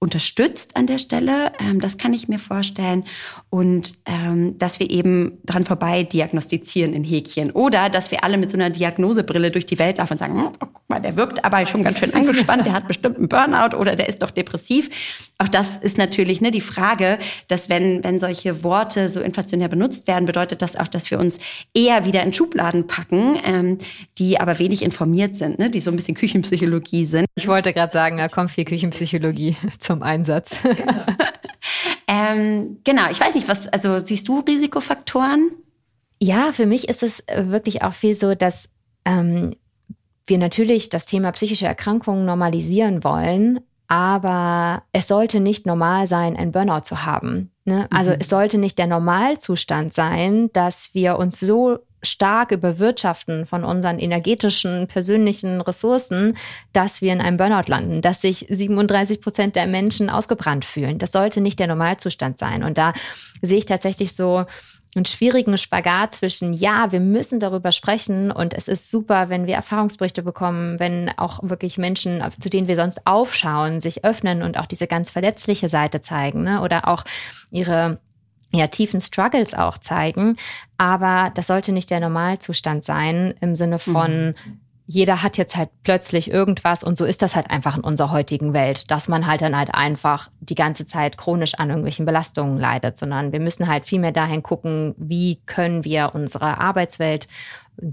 [0.01, 1.51] unterstützt an der Stelle.
[1.59, 3.03] Ähm, das kann ich mir vorstellen.
[3.49, 7.51] Und ähm, dass wir eben dran vorbei diagnostizieren in Häkchen.
[7.51, 10.47] Oder dass wir alle mit so einer Diagnosebrille durch die Welt laufen und sagen, hm,
[10.47, 13.75] oh, guck mal, der wirkt aber schon ganz schön angespannt, der hat bestimmt einen Burnout
[13.75, 15.29] oder der ist doch depressiv.
[15.37, 20.07] Auch das ist natürlich ne, die Frage, dass wenn, wenn solche Worte so inflationär benutzt
[20.07, 21.39] werden, bedeutet das auch, dass wir uns
[21.73, 23.77] eher wieder in Schubladen packen, ähm,
[24.17, 27.25] die aber wenig informiert sind, ne, die so ein bisschen Küchenpsychologie sind.
[27.35, 29.57] Ich wollte gerade sagen, da kommt viel Küchenpsychologie
[29.89, 30.59] zum Einsatz.
[30.61, 31.03] Genau.
[32.07, 35.49] ähm, genau, ich weiß nicht, was, also siehst du Risikofaktoren?
[36.19, 38.69] Ja, für mich ist es wirklich auch viel so, dass
[39.03, 39.55] ähm,
[40.27, 46.51] wir natürlich das Thema psychische Erkrankungen normalisieren wollen, aber es sollte nicht normal sein, ein
[46.51, 47.49] Burnout zu haben.
[47.65, 47.87] Ne?
[47.89, 48.17] Also mhm.
[48.19, 54.87] es sollte nicht der Normalzustand sein, dass wir uns so stark überwirtschaften von unseren energetischen,
[54.87, 56.37] persönlichen Ressourcen,
[56.73, 60.97] dass wir in einem Burnout landen, dass sich 37 Prozent der Menschen ausgebrannt fühlen.
[60.97, 62.63] Das sollte nicht der Normalzustand sein.
[62.63, 62.93] Und da
[63.41, 64.45] sehe ich tatsächlich so
[64.95, 69.53] einen schwierigen Spagat zwischen, ja, wir müssen darüber sprechen und es ist super, wenn wir
[69.53, 74.65] Erfahrungsberichte bekommen, wenn auch wirklich Menschen, zu denen wir sonst aufschauen, sich öffnen und auch
[74.65, 76.61] diese ganz verletzliche Seite zeigen ne?
[76.61, 77.03] oder auch
[77.51, 77.99] ihre
[78.51, 80.37] ja, tiefen Struggles auch zeigen.
[80.77, 84.59] Aber das sollte nicht der Normalzustand sein im Sinne von, mhm.
[84.87, 88.53] jeder hat jetzt halt plötzlich irgendwas und so ist das halt einfach in unserer heutigen
[88.53, 92.97] Welt, dass man halt dann halt einfach die ganze Zeit chronisch an irgendwelchen Belastungen leidet,
[92.97, 97.27] sondern wir müssen halt viel mehr dahin gucken, wie können wir unsere Arbeitswelt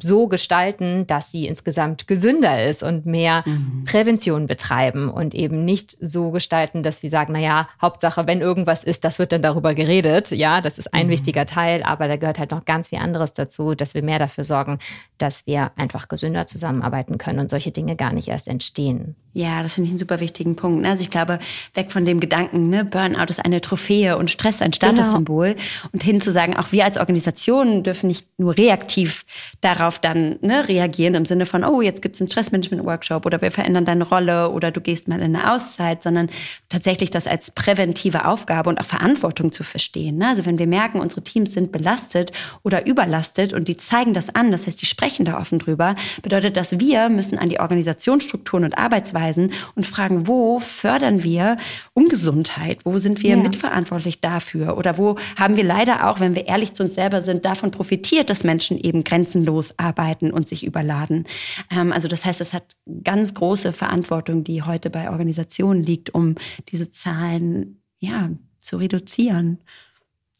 [0.00, 3.84] so gestalten, dass sie insgesamt gesünder ist und mehr mhm.
[3.84, 8.84] Prävention betreiben und eben nicht so gestalten, dass wir sagen, na ja, Hauptsache, wenn irgendwas
[8.84, 10.30] ist, das wird dann darüber geredet.
[10.30, 11.10] Ja, das ist ein mhm.
[11.10, 14.44] wichtiger Teil, aber da gehört halt noch ganz viel anderes dazu, dass wir mehr dafür
[14.44, 14.78] sorgen,
[15.18, 19.16] dass wir einfach gesünder zusammenarbeiten können und solche Dinge gar nicht erst entstehen.
[19.36, 20.86] Ja, das finde ich einen super wichtigen Punkt.
[20.86, 21.38] Also ich glaube,
[21.74, 25.66] weg von dem Gedanken, ne, Burnout ist eine Trophäe und Stress ein Statussymbol genau.
[25.92, 29.26] und hin zu sagen, auch wir als Organisation dürfen nicht nur reaktiv
[29.60, 33.40] da darauf dann ne, reagieren im Sinne von, oh, jetzt gibt es einen Stressmanagement-Workshop oder
[33.40, 36.28] wir verändern deine Rolle oder du gehst mal in eine Auszeit, sondern
[36.68, 40.18] tatsächlich das als präventive Aufgabe und auch Verantwortung zu verstehen.
[40.18, 40.28] Ne?
[40.28, 44.50] Also wenn wir merken, unsere Teams sind belastet oder überlastet und die zeigen das an,
[44.50, 48.78] das heißt, die sprechen da offen drüber, bedeutet das, wir müssen an die Organisationsstrukturen und
[48.78, 51.56] Arbeitsweisen und fragen, wo fördern wir
[51.94, 52.80] Ungesundheit?
[52.84, 53.36] Wo sind wir ja.
[53.36, 54.76] mitverantwortlich dafür?
[54.78, 58.30] Oder wo haben wir leider auch, wenn wir ehrlich zu uns selber sind, davon profitiert,
[58.30, 61.26] dass Menschen eben grenzenlos arbeiten und sich überladen?
[61.70, 66.34] Ähm, also das heißt, es hat ganz große Verantwortung, die heute bei Organisationen liegt, um
[66.68, 69.58] diese Zahlen ja, zu reduzieren.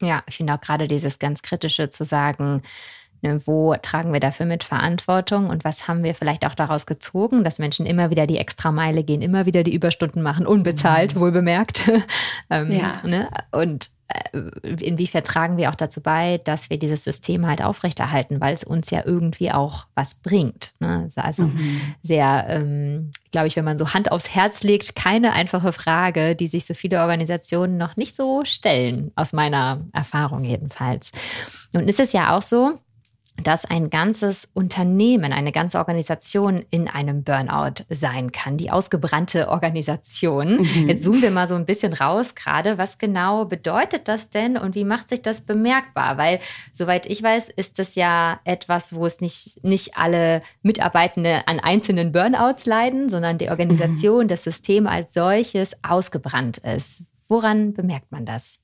[0.01, 2.61] Ja, ich finde auch gerade dieses ganz Kritische zu sagen,
[3.21, 7.43] Ne, wo tragen wir dafür mit Verantwortung und was haben wir vielleicht auch daraus gezogen,
[7.43, 11.19] dass Menschen immer wieder die Extrameile gehen, immer wieder die Überstunden machen, unbezahlt, mhm.
[11.21, 11.91] wohl bemerkt.
[12.51, 12.93] ähm, ja.
[13.03, 13.29] ne?
[13.51, 13.89] Und
[14.63, 18.89] inwiefern tragen wir auch dazu bei, dass wir dieses System halt aufrechterhalten, weil es uns
[18.89, 20.73] ja irgendwie auch was bringt.
[20.79, 21.09] Ne?
[21.15, 21.81] Also mhm.
[22.03, 26.47] sehr, ähm, glaube ich, wenn man so Hand aufs Herz legt, keine einfache Frage, die
[26.47, 31.11] sich so viele Organisationen noch nicht so stellen, aus meiner Erfahrung jedenfalls.
[31.73, 32.79] Nun ist es ja auch so,
[33.43, 40.57] dass ein ganzes Unternehmen, eine ganze Organisation in einem Burnout sein kann, die ausgebrannte Organisation.
[40.57, 40.89] Mhm.
[40.89, 42.77] Jetzt zoomen wir mal so ein bisschen raus gerade.
[42.77, 46.17] Was genau bedeutet das denn und wie macht sich das bemerkbar?
[46.17, 46.39] Weil,
[46.73, 52.11] soweit ich weiß, ist das ja etwas, wo es nicht, nicht alle Mitarbeitende an einzelnen
[52.11, 54.27] Burnouts leiden, sondern die Organisation, mhm.
[54.27, 57.03] das System als solches ausgebrannt ist.
[57.27, 58.59] Woran bemerkt man das?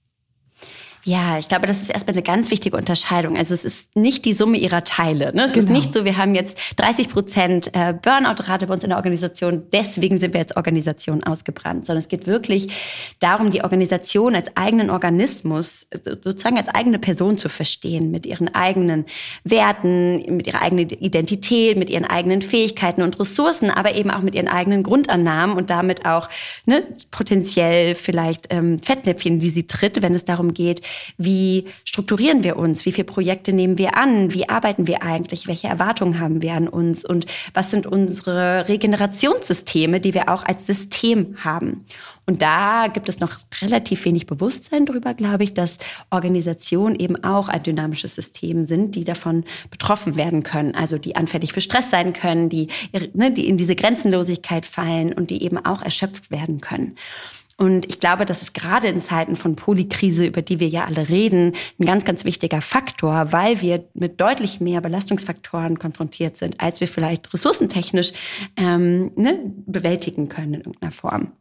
[1.06, 3.36] Ja, ich glaube, das ist erstmal eine ganz wichtige Unterscheidung.
[3.36, 5.34] Also es ist nicht die Summe ihrer Teile.
[5.36, 5.44] Ne?
[5.44, 5.66] Es genau.
[5.66, 9.64] ist nicht so, wir haben jetzt 30 Prozent äh, Burnout-Rate bei uns in der Organisation,
[9.74, 12.70] deswegen sind wir jetzt Organisation ausgebrannt, sondern es geht wirklich
[13.20, 19.06] darum, die Organisation als eigenen Organismus, sozusagen als eigene Person zu verstehen, mit ihren eigenen
[19.44, 24.36] Werten, mit ihrer eigenen Identität, mit ihren eigenen Fähigkeiten und Ressourcen, aber eben auch mit
[24.36, 26.30] ihren eigenen Grundannahmen und damit auch
[26.66, 30.82] ne, potenziell vielleicht ähm, Fettnäpfchen, die sie tritt, wenn es darum geht,
[31.18, 32.86] wie strukturieren wir uns?
[32.86, 34.34] Wie viele Projekte nehmen wir an?
[34.34, 35.48] Wie arbeiten wir eigentlich?
[35.48, 37.06] Welche Erwartungen haben wir an uns?
[37.06, 41.86] Und was sind unsere Regenerationssysteme, die wir auch als System haben?
[42.26, 45.78] Und da gibt es noch relativ wenig Bewusstsein darüber, glaube ich, dass
[46.10, 50.74] Organisationen eben auch ein dynamisches System sind, die davon betroffen werden können.
[50.74, 52.70] Also die anfällig für Stress sein können, die,
[53.14, 56.96] ne, die in diese Grenzenlosigkeit fallen und die eben auch erschöpft werden können.
[57.64, 61.08] Und ich glaube, das ist gerade in Zeiten von Polykrise, über die wir ja alle
[61.08, 66.82] reden, ein ganz, ganz wichtiger Faktor, weil wir mit deutlich mehr Belastungsfaktoren konfrontiert sind, als
[66.82, 68.12] wir vielleicht ressourcentechnisch
[68.58, 71.32] ähm, ne, bewältigen können in irgendeiner Form.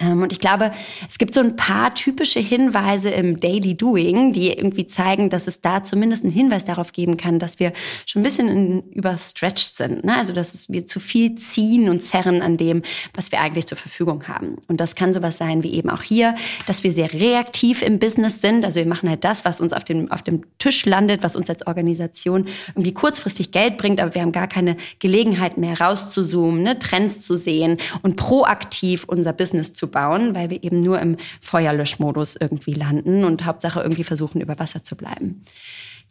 [0.00, 0.72] Ähm, und ich glaube,
[1.08, 5.60] es gibt so ein paar typische Hinweise im Daily Doing, die irgendwie zeigen, dass es
[5.60, 7.72] da zumindest einen Hinweis darauf geben kann, dass wir
[8.06, 10.04] schon ein bisschen überstretched sind.
[10.04, 10.16] Ne?
[10.16, 12.82] Also, dass wir zu viel ziehen und zerren an dem,
[13.14, 14.56] was wir eigentlich zur Verfügung haben.
[14.68, 16.34] Und das kann sowas sein wie eben auch hier,
[16.66, 18.64] dass wir sehr reaktiv im Business sind.
[18.64, 21.48] Also wir machen halt das, was uns auf dem, auf dem Tisch landet, was uns
[21.50, 26.78] als Organisation irgendwie kurzfristig Geld bringt, aber wir haben gar keine Gelegenheit mehr rauszuzoomen, ne?
[26.78, 32.36] Trends zu sehen und proaktiv unser Business zu bauen, weil wir eben nur im Feuerlöschmodus
[32.36, 35.42] irgendwie landen und Hauptsache irgendwie versuchen, über Wasser zu bleiben.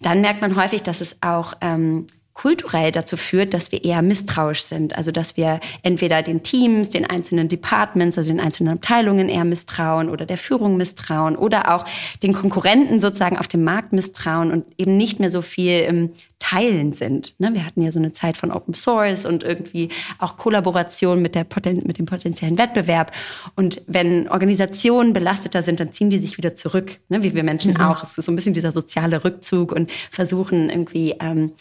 [0.02, 2.08] Dann merkt man häufig, dass es auch ähm,
[2.39, 4.95] kulturell dazu führt, dass wir eher misstrauisch sind.
[4.95, 10.08] Also dass wir entweder den Teams, den einzelnen Departments, also den einzelnen Abteilungen eher misstrauen
[10.08, 11.84] oder der Führung misstrauen oder auch
[12.23, 16.93] den Konkurrenten sozusagen auf dem Markt misstrauen und eben nicht mehr so viel im Teilen
[16.93, 17.36] sind.
[17.39, 21.36] Ne, wir hatten ja so eine Zeit von Open Source und irgendwie auch Kollaboration mit,
[21.36, 23.12] der Poten mit dem potenziellen Wettbewerb.
[23.58, 27.73] Und wenn Organisationen belasteter sind, dann ziehen die sich wieder zurück, ne, wie wir Menschen
[27.73, 27.82] mhm.
[27.82, 28.02] auch.
[28.02, 31.52] Es ist so ein bisschen dieser soziale Rückzug und versuchen irgendwie ähm,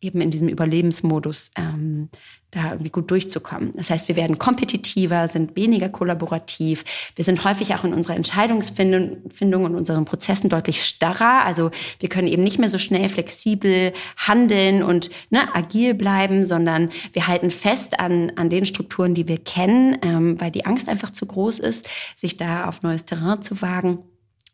[0.00, 2.08] eben in diesem Überlebensmodus ähm,
[2.50, 3.72] da irgendwie gut durchzukommen.
[3.74, 6.84] Das heißt, wir werden kompetitiver, sind weniger kollaborativ.
[7.14, 11.44] Wir sind häufig auch in unserer Entscheidungsfindung und unseren Prozessen deutlich starrer.
[11.44, 16.90] Also wir können eben nicht mehr so schnell flexibel handeln und ne, agil bleiben, sondern
[17.12, 21.10] wir halten fest an, an den Strukturen, die wir kennen, ähm, weil die Angst einfach
[21.10, 23.98] zu groß ist, sich da auf neues Terrain zu wagen.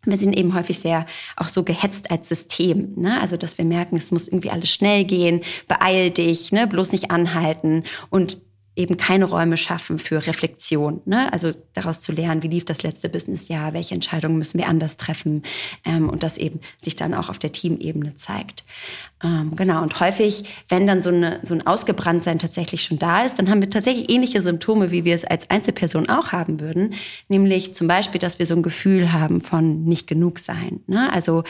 [0.05, 2.93] Wir sind eben häufig sehr auch so gehetzt als System.
[2.97, 3.21] Ne?
[3.21, 6.67] Also, dass wir merken, es muss irgendwie alles schnell gehen, beeil dich, ne?
[6.67, 7.85] bloß nicht anhalten.
[8.11, 8.39] Und
[8.77, 11.01] eben keine Räume schaffen für Reflexion.
[11.05, 11.33] Ne?
[11.33, 15.43] Also daraus zu lernen, wie lief das letzte Businessjahr, welche Entscheidungen müssen wir anders treffen
[15.85, 18.65] ähm, und das eben sich dann auch auf der Teamebene zeigt.
[19.23, 23.39] Ähm, genau, und häufig, wenn dann so, eine, so ein Ausgebranntsein tatsächlich schon da ist,
[23.39, 26.95] dann haben wir tatsächlich ähnliche Symptome, wie wir es als Einzelperson auch haben würden.
[27.29, 30.81] Nämlich zum Beispiel, dass wir so ein Gefühl haben von nicht genug sein.
[30.87, 31.13] Ne?
[31.13, 31.45] Also,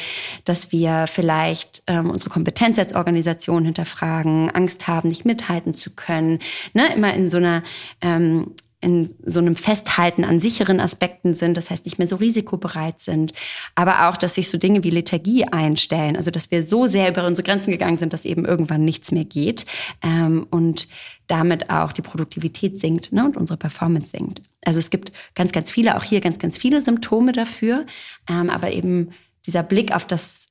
[0.45, 6.41] dass wir vielleicht ähm, unsere Kompetenz als Organisation hinterfragen, Angst haben, nicht mithalten zu können.
[6.75, 6.95] Ne?
[6.95, 7.63] Immer in so einer
[8.03, 8.53] ähm,
[8.85, 13.33] in so einem Festhalten an sicheren Aspekten sind, das heißt nicht mehr so risikobereit sind,
[13.75, 17.27] aber auch, dass sich so Dinge wie Lethargie einstellen, also dass wir so sehr über
[17.27, 19.67] unsere Grenzen gegangen sind, dass eben irgendwann nichts mehr geht
[20.03, 20.87] ähm, und
[21.27, 24.43] damit auch die Produktivität sinkt ne, und unsere Performance sinkt.
[24.65, 27.87] Also es gibt ganz, ganz viele, auch hier ganz, ganz viele Symptome dafür,
[28.29, 29.11] ähm, aber eben
[29.47, 30.45] dieser Blick auf das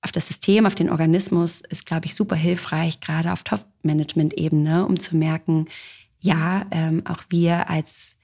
[0.00, 5.00] auf das System, auf den Organismus ist, glaube ich, super hilfreich, gerade auf Top-Management-Ebene, um
[5.00, 5.66] zu merken,
[6.20, 8.16] ja, ähm, auch wir als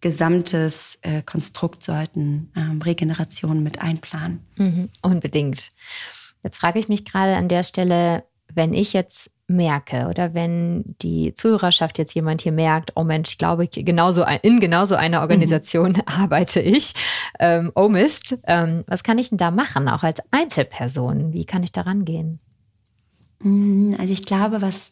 [0.00, 4.46] gesamtes äh, Konstrukt sollten ähm, Regeneration mit einplanen.
[4.56, 5.72] Mhm, unbedingt.
[6.42, 11.34] Jetzt frage ich mich gerade an der Stelle, wenn ich jetzt merke oder wenn die
[11.34, 16.02] Zuhörerschaft jetzt jemand hier merkt, oh Mensch, ich glaube, genauso in genauso einer Organisation mhm.
[16.06, 16.94] arbeite ich.
[17.38, 21.32] Ähm, oh Mist, ähm, was kann ich denn da machen, auch als Einzelperson?
[21.32, 22.40] Wie kann ich da rangehen?
[23.40, 24.90] Mhm, also ich glaube, was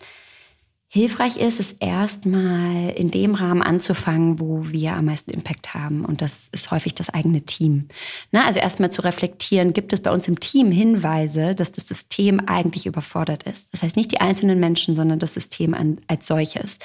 [0.89, 6.05] hilfreich ist, ist erstmal in dem Rahmen anzufangen, wo wir am meisten Impact haben.
[6.05, 7.89] Und das ist häufig das eigene Team.
[8.31, 12.41] Na, also erstmal zu reflektieren, gibt es bei uns im Team Hinweise, dass das System
[12.47, 13.73] eigentlich überfordert ist.
[13.73, 16.79] Das heißt nicht die einzelnen Menschen, sondern das System an, als solches.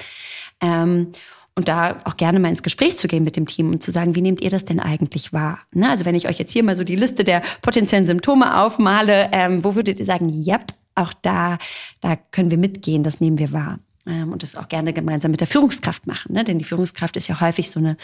[0.60, 1.12] Ähm,
[1.54, 4.14] und da auch gerne mal ins Gespräch zu gehen mit dem Team und zu sagen,
[4.16, 5.60] wie nehmt ihr das denn eigentlich wahr?
[5.72, 9.28] Na, also wenn ich euch jetzt hier mal so die Liste der potenziellen Symptome aufmale,
[9.32, 10.58] ähm, wo würdet ihr sagen, ja,
[10.96, 11.58] auch da,
[12.00, 15.46] da können wir mitgehen, das nehmen wir wahr und das auch gerne gemeinsam mit der
[15.46, 16.32] Führungskraft machen.
[16.32, 16.44] Ne?
[16.44, 17.96] Denn die Führungskraft ist ja häufig so eine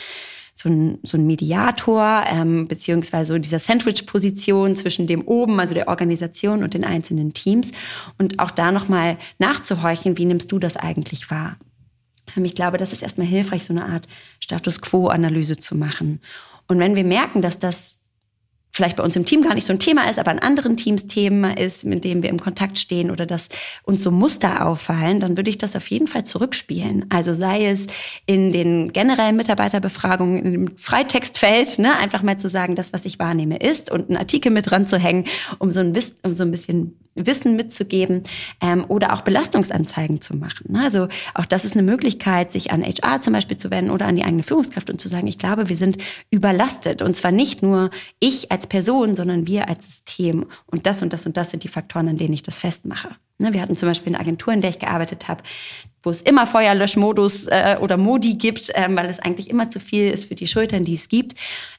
[0.59, 5.87] so ein, so ein Mediator, ähm, beziehungsweise so dieser Sandwich-Position zwischen dem oben, also der
[5.89, 7.73] Organisation und den einzelnen Teams.
[8.17, 11.59] Und auch da nochmal nachzuhorchen, wie nimmst du das eigentlich wahr?
[12.35, 14.09] Ähm, ich glaube, das ist erstmal hilfreich, so eine Art
[14.41, 16.21] Status Quo-Analyse zu machen.
[16.69, 17.96] Und wenn wir merken, dass das
[18.77, 21.07] vielleicht bei uns im Team gar nicht so ein Thema ist, aber in anderen Teams
[21.07, 23.49] Thema ist, mit dem wir im Kontakt stehen oder dass
[23.85, 27.07] uns so Muster auffallen, dann würde ich das auf jeden Fall zurückspielen.
[27.09, 27.87] Also sei es
[28.27, 33.57] in den generellen Mitarbeiterbefragungen im Freitextfeld, ne, einfach mal zu sagen, das, was ich wahrnehme,
[33.57, 35.25] ist und einen Artikel mit dran zu hängen,
[35.59, 38.23] um so ein, um so ein bisschen Wissen mitzugeben
[38.61, 40.73] ähm, oder auch Belastungsanzeigen zu machen.
[40.73, 40.83] Ne?
[40.83, 44.17] Also auch das ist eine Möglichkeit, sich an HR zum Beispiel zu wenden oder an
[44.17, 45.99] die eigene Führungskraft und zu sagen, ich glaube, wir sind
[46.31, 47.03] überlastet.
[47.03, 50.47] Und zwar nicht nur ich als Person, sondern wir als System.
[50.67, 53.11] Und das und das und das sind die Faktoren, an denen ich das festmache.
[53.39, 53.53] Ne?
[53.53, 55.43] Wir hatten zum Beispiel eine Agentur, in der ich gearbeitet habe,
[56.03, 60.11] wo es immer Feuerlöschmodus äh, oder Modi gibt, ähm, weil es eigentlich immer zu viel
[60.11, 61.35] ist für die Schultern, die es gibt,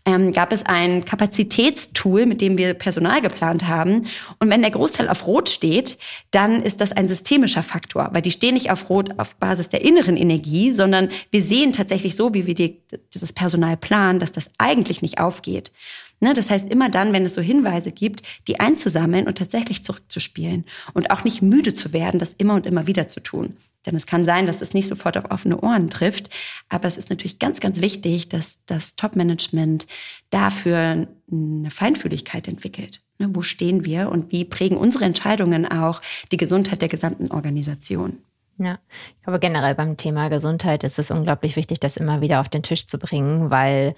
[0.05, 4.07] ähm, gab es ein Kapazitätstool, mit dem wir Personal geplant haben.
[4.39, 5.97] Und wenn der Großteil auf Rot steht,
[6.31, 9.83] dann ist das ein systemischer Faktor, weil die stehen nicht auf Rot auf Basis der
[9.83, 12.81] inneren Energie, sondern wir sehen tatsächlich so, wie wir die,
[13.13, 15.71] das Personal planen, dass das eigentlich nicht aufgeht.
[16.19, 20.65] Ne, das heißt, immer dann, wenn es so Hinweise gibt, die einzusammeln und tatsächlich zurückzuspielen
[20.93, 23.55] und auch nicht müde zu werden, das immer und immer wieder zu tun.
[23.85, 26.31] Denn es kann sein, dass es nicht sofort auf offene Ohren trifft,
[26.69, 29.85] aber es ist natürlich ganz, ganz wichtig, dass das Top-Management
[30.31, 33.01] dafür eine Feinfühligkeit entwickelt.
[33.19, 36.01] Ne, wo stehen wir und wie prägen unsere Entscheidungen auch
[36.31, 38.17] die Gesundheit der gesamten Organisation?
[38.57, 38.79] Ja,
[39.23, 42.87] glaube generell beim Thema Gesundheit ist es unglaublich wichtig, das immer wieder auf den Tisch
[42.87, 43.93] zu bringen, weil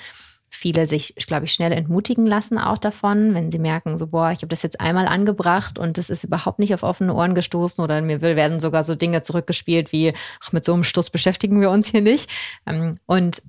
[0.49, 4.39] viele sich, glaube ich, schnell entmutigen lassen auch davon, wenn sie merken, so, boah, ich
[4.39, 8.01] habe das jetzt einmal angebracht und es ist überhaupt nicht auf offene Ohren gestoßen oder
[8.01, 11.87] mir werden sogar so Dinge zurückgespielt wie, ach, mit so einem Stuss beschäftigen wir uns
[11.87, 12.29] hier nicht.
[12.65, 13.41] Ähm, und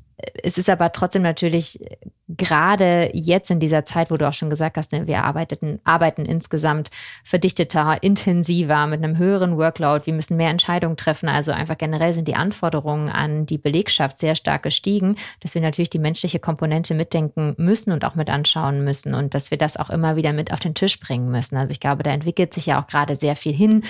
[0.43, 1.97] es ist aber trotzdem natürlich äh,
[2.29, 6.25] gerade jetzt in dieser Zeit, wo du auch schon gesagt hast, ne, wir arbeiteten, arbeiten
[6.25, 6.91] insgesamt
[7.25, 10.07] verdichteter, intensiver, mit einem höheren Workload.
[10.07, 11.29] Wir müssen mehr Entscheidungen treffen.
[11.29, 15.91] Also einfach generell sind die Anforderungen an die Belegschaft sehr stark gestiegen, dass wir natürlich
[15.91, 19.91] die menschliche Komponente mitdenken müssen und auch mit anschauen müssen und dass wir das auch
[19.91, 21.57] immer wieder mit auf den Tisch bringen müssen.
[21.57, 23.85] Also ich glaube, da entwickelt sich ja auch gerade sehr viel hin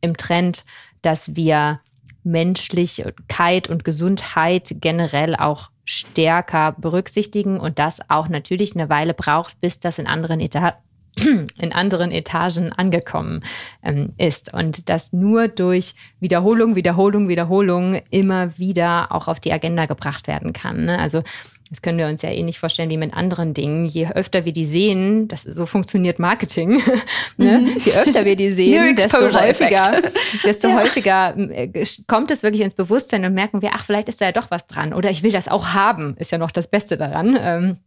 [0.00, 0.64] im Trend,
[1.02, 1.80] dass wir
[2.26, 9.80] Menschlichkeit und Gesundheit generell auch stärker berücksichtigen und das auch natürlich eine Weile braucht, bis
[9.80, 10.76] das in anderen Etagen
[11.58, 13.42] in anderen Etagen angekommen
[13.82, 19.86] ähm, ist und das nur durch Wiederholung, Wiederholung, Wiederholung immer wieder auch auf die Agenda
[19.86, 20.84] gebracht werden kann.
[20.84, 20.98] Ne?
[20.98, 21.22] Also
[21.70, 23.86] Das können wir uns ja eh nicht vorstellen wie mit anderen Dingen.
[23.86, 26.80] Je öfter wir die sehen, das so funktioniert Marketing.
[27.36, 27.58] ne?
[27.58, 27.76] Mhm.
[27.84, 30.02] Je öfter wir die sehen, desto häufiger,
[30.44, 30.76] desto ja.
[30.76, 34.32] häufiger äh, kommt es wirklich ins Bewusstsein und merken wir, ach, vielleicht ist da ja
[34.32, 34.92] doch was dran.
[34.92, 37.78] Oder ich will das auch haben, ist ja noch das Beste daran.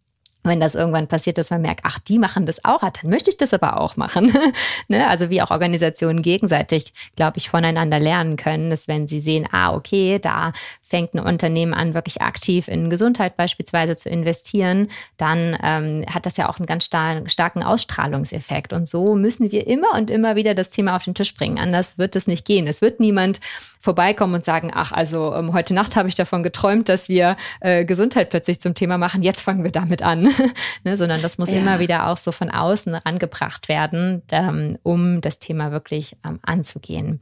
[0.50, 3.30] Wenn das irgendwann passiert, dass man merkt, ach, die machen das auch, ah, dann möchte
[3.30, 4.34] ich das aber auch machen.
[4.88, 5.08] ne?
[5.08, 9.74] Also wie auch Organisationen gegenseitig, glaube ich, voneinander lernen können, dass wenn sie sehen, ah,
[9.74, 16.04] okay, da fängt ein Unternehmen an, wirklich aktiv in Gesundheit beispielsweise zu investieren, dann ähm,
[16.14, 18.74] hat das ja auch einen ganz star starken Ausstrahlungseffekt.
[18.74, 21.60] Und so müssen wir immer und immer wieder das Thema auf den Tisch bringen.
[21.60, 22.68] Anders wird es nicht gehen.
[22.68, 23.40] Es wird niemand
[23.80, 27.86] vorbeikommen und sagen, ach, also ähm, heute Nacht habe ich davon geträumt, dass wir äh,
[27.86, 29.24] Gesundheit plötzlich zum Thema machen.
[29.24, 30.30] Jetzt fangen wir damit an.
[30.84, 31.58] ne, sondern das muss ja.
[31.58, 37.22] immer wieder auch so von außen rangebracht werden, ähm, um das Thema wirklich ähm, anzugehen.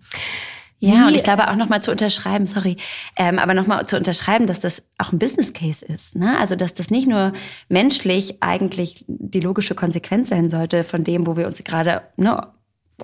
[0.80, 2.78] Ja, Wie, und ich glaube auch nochmal zu unterschreiben, sorry,
[3.16, 6.16] ähm, aber nochmal zu unterschreiben, dass das auch ein Business Case ist.
[6.16, 6.38] Ne?
[6.40, 7.34] Also, dass das nicht nur
[7.68, 12.48] menschlich eigentlich die logische Konsequenz sein sollte von dem, wo wir uns gerade ne,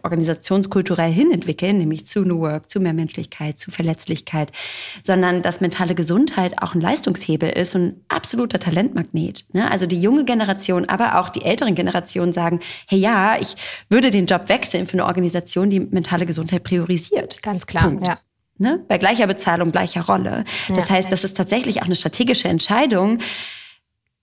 [0.01, 4.51] organisationskulturell hinentwickeln, nämlich zu New Work, zu mehr Menschlichkeit, zu Verletzlichkeit,
[5.03, 9.45] sondern dass mentale Gesundheit auch ein Leistungshebel ist und ein absoluter Talentmagnet.
[9.53, 9.69] Ne?
[9.69, 13.55] Also die junge Generation, aber auch die älteren Generationen sagen, hey ja, ich
[13.89, 17.43] würde den Job wechseln für eine Organisation, die mentale Gesundheit priorisiert.
[17.43, 18.07] Ganz klar, Punkt.
[18.07, 18.17] ja.
[18.57, 18.83] Ne?
[18.87, 20.45] Bei gleicher Bezahlung, gleicher Rolle.
[20.69, 20.95] Das ja.
[20.95, 23.19] heißt, das ist tatsächlich auch eine strategische Entscheidung.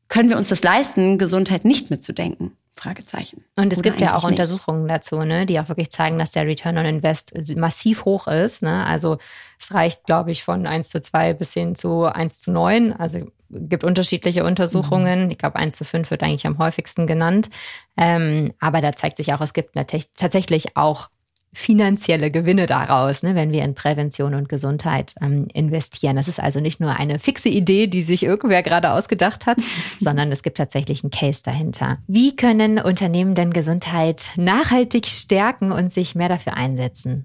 [0.08, 2.56] Können wir uns das leisten, Gesundheit nicht mitzudenken?
[2.80, 3.44] Fragezeichen.
[3.56, 4.94] Und es Oder gibt ja auch Untersuchungen nicht.
[4.94, 8.62] dazu, ne, die auch wirklich zeigen, dass der Return on Invest massiv hoch ist.
[8.62, 8.86] Ne?
[8.86, 9.18] Also
[9.58, 12.94] es reicht, glaube ich, von 1 zu 2 bis hin zu 1 zu 9.
[12.94, 15.24] Also gibt unterschiedliche Untersuchungen.
[15.24, 15.30] Mhm.
[15.30, 17.50] Ich glaube, 1 zu 5 wird eigentlich am häufigsten genannt.
[17.96, 19.74] Ähm, aber da zeigt sich auch, es gibt
[20.16, 21.08] tatsächlich auch
[21.52, 26.16] finanzielle Gewinne daraus, ne, wenn wir in Prävention und Gesundheit ähm, investieren.
[26.16, 29.58] Das ist also nicht nur eine fixe Idee, die sich irgendwer gerade ausgedacht hat,
[30.00, 31.98] sondern es gibt tatsächlich einen Case dahinter.
[32.06, 37.24] Wie können Unternehmen denn Gesundheit nachhaltig stärken und sich mehr dafür einsetzen?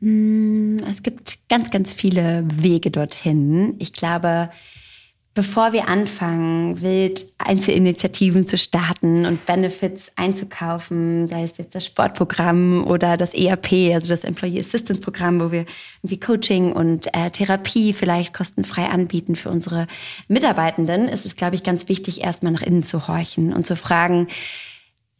[0.00, 3.74] Hm, es gibt ganz, ganz viele Wege dorthin.
[3.78, 4.50] Ich glaube,
[5.36, 12.84] bevor wir anfangen, wild Einzelinitiativen zu starten und Benefits einzukaufen, sei es jetzt das Sportprogramm
[12.86, 15.66] oder das ERP, also das Employee Assistance Programm, wo wir
[16.02, 19.86] irgendwie Coaching und äh, Therapie vielleicht kostenfrei anbieten für unsere
[20.26, 24.28] Mitarbeitenden, ist es, glaube ich, ganz wichtig, erstmal nach innen zu horchen und zu fragen,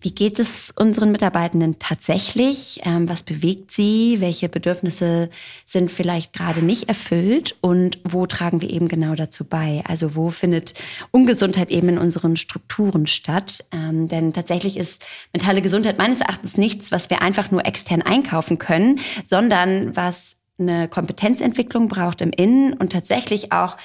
[0.00, 2.80] wie geht es unseren Mitarbeitenden tatsächlich?
[2.84, 4.20] Ähm, was bewegt sie?
[4.20, 5.30] Welche Bedürfnisse
[5.64, 7.56] sind vielleicht gerade nicht erfüllt?
[7.62, 9.82] Und wo tragen wir eben genau dazu bei?
[9.86, 10.74] Also wo findet
[11.12, 13.64] Ungesundheit eben in unseren Strukturen statt?
[13.72, 18.58] Ähm, denn tatsächlich ist mentale Gesundheit meines Erachtens nichts, was wir einfach nur extern einkaufen
[18.58, 23.76] können, sondern was eine Kompetenzentwicklung braucht im Innen und tatsächlich auch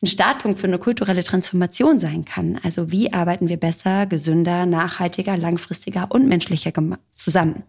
[0.00, 2.60] ein Startpunkt für eine kulturelle Transformation sein kann.
[2.62, 6.72] Also wie arbeiten wir besser, gesünder, nachhaltiger, langfristiger und menschlicher
[7.14, 7.64] zusammen?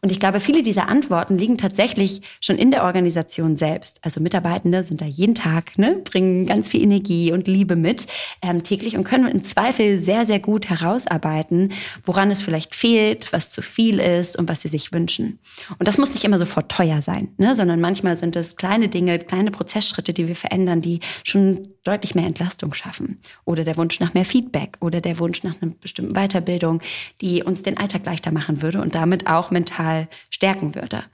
[0.00, 3.98] Und ich glaube, viele dieser Antworten liegen tatsächlich schon in der Organisation selbst.
[4.02, 8.06] Also Mitarbeitende sind da jeden Tag, ne, bringen ganz viel Energie und Liebe mit
[8.42, 11.72] ähm, täglich und können im Zweifel sehr, sehr gut herausarbeiten,
[12.04, 15.40] woran es vielleicht fehlt, was zu viel ist und was sie sich wünschen.
[15.78, 19.18] Und das muss nicht immer sofort teuer sein, ne, sondern manchmal sind es kleine Dinge,
[19.18, 23.18] kleine Prozessschritte, die wir verändern, die schon deutlich mehr Entlastung schaffen.
[23.44, 26.82] Oder der Wunsch nach mehr Feedback oder der Wunsch nach einer bestimmten Weiterbildung,
[27.22, 29.87] die uns den Alltag leichter machen würde und damit auch mental
[30.30, 31.04] stärken würde.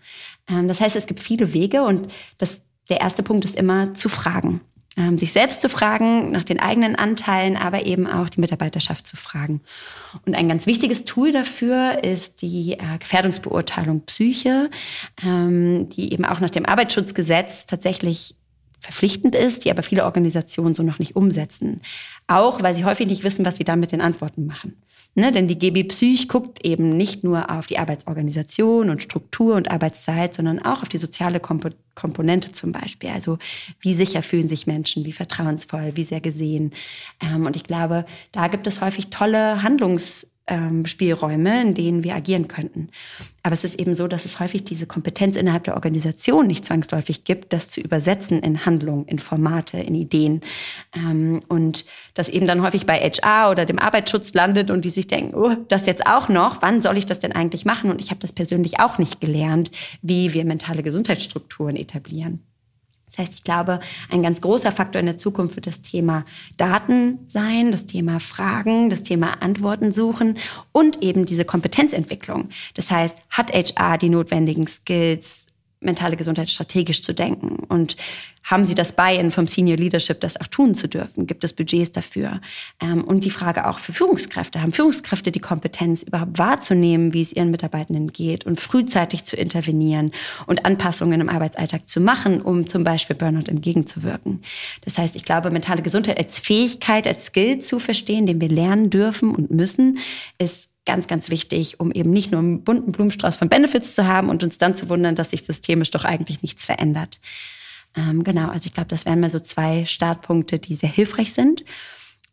[0.49, 2.09] Ähm, das heißt, es gibt viele Wege und
[2.39, 4.61] das, der erste Punkt ist immer zu fragen.
[4.97, 9.16] Ähm, sich selbst zu fragen, nach den eigenen Anteilen, aber eben auch die Mitarbeiterschaft zu
[9.16, 9.61] fragen.
[10.25, 14.70] Und ein ganz wichtiges Tool dafür ist die äh, Gefährdungsbeurteilung Psyche,
[15.25, 18.37] ähm, die eben auch nach dem Arbeitsschutzgesetz tatsächlich
[18.79, 21.81] verpflichtend ist, die aber viele Organisationen so noch nicht umsetzen.
[22.29, 24.77] Auch weil sie häufig nicht wissen, was sie dann mit den Antworten machen.
[25.17, 29.71] Ne, denn die GB Psych guckt eben nicht nur auf die Arbeitsorganisation und Struktur und
[29.71, 33.11] Arbeitszeit, sondern auch auf die soziale Komp Komponente zum Beispiel.
[33.11, 33.39] Also
[33.79, 36.73] wie sicher fühlen sich Menschen, wie vertrauensvoll, wie sehr gesehen.
[37.21, 42.14] Ähm, und ich glaube, da gibt es häufig tolle Handlungs ähm, Spielräume, in denen wir
[42.14, 42.90] agieren könnten.
[43.42, 47.24] Aber es ist eben so, dass es häufig diese Kompetenz innerhalb der Organisation nicht zwangsläufig
[47.24, 50.42] gibt, das zu übersetzen in Handlungen, in Formate, in Ideen.
[50.95, 51.84] Ähm, und
[52.14, 55.57] das eben dann häufig bei HR oder dem Arbeitsschutz landet und die sich denken, oh,
[55.68, 57.90] das jetzt auch noch, wann soll ich das denn eigentlich machen?
[57.90, 59.70] Und ich habe das persönlich auch nicht gelernt,
[60.03, 62.45] wie wir mentale Gesundheitsstrukturen etablieren.
[63.15, 63.79] Das heißt, ich glaube,
[64.11, 66.25] ein ganz großer Faktor in der Zukunft wird das Thema
[66.57, 70.37] Daten sein, das Thema Fragen, das Thema Antworten suchen
[70.73, 72.49] und eben diese Kompetenzentwicklung.
[72.75, 75.43] Das heißt, hat HR die notwendigen Skills,
[75.85, 77.64] mentale Gesundheit strategisch zu denken?
[77.68, 77.97] Und
[78.45, 81.26] haben Sie das Buy-in vom Senior Leadership, das auch tun zu dürfen?
[81.26, 82.43] Gibt es Budgets dafür?
[82.78, 84.61] Ähm, und die Frage auch für Führungskräfte.
[84.61, 90.11] Haben Führungskräfte die Kompetenz, überhaupt wahrzunehmen, wie es ihren Mitarbeitenden geht und frühzeitig zu intervenieren
[90.47, 94.43] und Anpassungen im Arbeitsalltag zu machen, um zum Beispiel Burnout entgegenzuwirken?
[94.85, 98.91] Das heißt, ich glaube, mentale Gesundheit als Fähigkeit, als Skill zu verstehen, den wir lernen
[98.91, 99.99] dürfen und müssen,
[100.39, 104.28] ist ganz, ganz wichtig, um eben nicht nur einen bunten Blumenstrauß von Benefits zu haben
[104.28, 107.20] und uns dann zu wundern, dass sich systemisch doch eigentlich nichts verändert.
[107.97, 111.64] Ähm, genau, also ich glaube, das wären mal so zwei Startpunkte, die sehr hilfreich sind.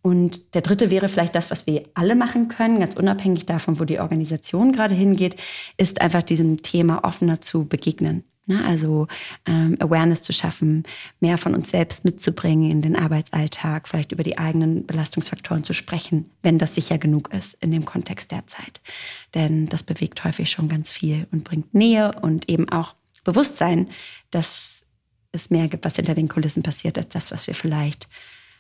[0.02, 3.86] Und der dritte wäre vielleicht das, was wir alle machen können, ganz unabhängig davon, wo
[3.86, 5.36] die Organisation gerade hingeht,
[5.78, 8.24] ist einfach diesem Thema offener zu begegnen.
[8.52, 8.66] Ne?
[8.66, 9.08] Also
[9.46, 10.84] ähm, Awareness zu schaffen,
[11.22, 16.30] mehr von uns selbst mitzubringen in den Arbeitsalltag, vielleicht über die eigenen Belastungsfaktoren zu sprechen,
[16.44, 18.82] wenn das sicher genug ist in dem Kontext der Zeit.
[19.34, 22.94] Denn das bewegt häufig schon ganz viel und bringt Nähe und eben auch
[23.24, 23.88] Bewusstsein,
[24.32, 24.84] dass
[25.32, 28.10] es mehr gibt, was hinter den Kulissen passiert, als das, was wir vielleicht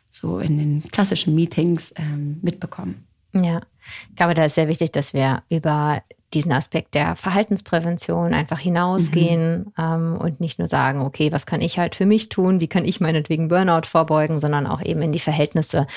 [0.10, 3.06] so in den klassischen Meetings ähm, mitbekommen.
[3.34, 3.62] Ja,
[4.10, 6.02] ich glaube, da ist sehr wichtig, dass wir über
[6.34, 9.74] diesen Aspekt der Verhaltensprävention einfach hinausgehen mhm.
[9.78, 12.86] ähm, und nicht nur sagen, okay, was kann ich halt für mich tun, wie kann
[12.86, 15.88] ich meinetwegen Burnout vorbeugen, sondern auch eben in die Verhältnisse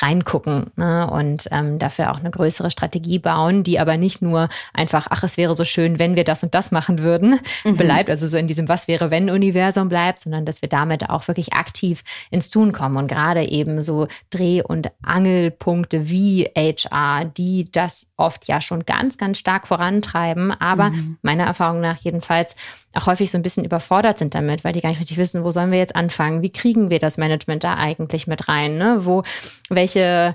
[0.00, 1.08] reingucken ne?
[1.10, 5.36] und ähm, dafür auch eine größere Strategie bauen, die aber nicht nur einfach, ach, es
[5.36, 7.76] wäre so schön, wenn wir das und das machen würden, mhm.
[7.76, 11.28] bleibt, also so in diesem Was wäre wenn Universum bleibt, sondern dass wir damit auch
[11.28, 17.70] wirklich aktiv ins Tun kommen und gerade eben so Dreh- und Angelpunkte wie HR, die
[17.70, 21.18] das oft ja schon ganz, ganz stark voran vorantreiben, aber mhm.
[21.22, 22.56] meiner Erfahrung nach jedenfalls
[22.94, 25.50] auch häufig so ein bisschen überfordert sind damit, weil die gar nicht richtig wissen, wo
[25.50, 26.42] sollen wir jetzt anfangen?
[26.42, 28.78] Wie kriegen wir das Management da eigentlich mit rein?
[28.78, 29.00] Ne?
[29.00, 29.22] Wo,
[29.68, 30.34] welche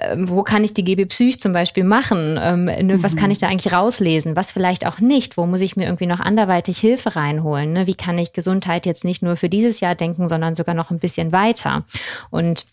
[0.00, 2.36] ähm, wo kann ich die GB Psych zum Beispiel machen?
[2.42, 3.32] Ähm, ne, was kann mhm.
[3.32, 4.34] ich da eigentlich rauslesen?
[4.34, 5.36] Was vielleicht auch nicht?
[5.36, 7.72] Wo muss ich mir irgendwie noch anderweitig Hilfe reinholen?
[7.72, 7.86] Ne?
[7.86, 10.98] Wie kann ich Gesundheit jetzt nicht nur für dieses Jahr denken, sondern sogar noch ein
[10.98, 11.84] bisschen weiter?
[12.30, 12.66] Und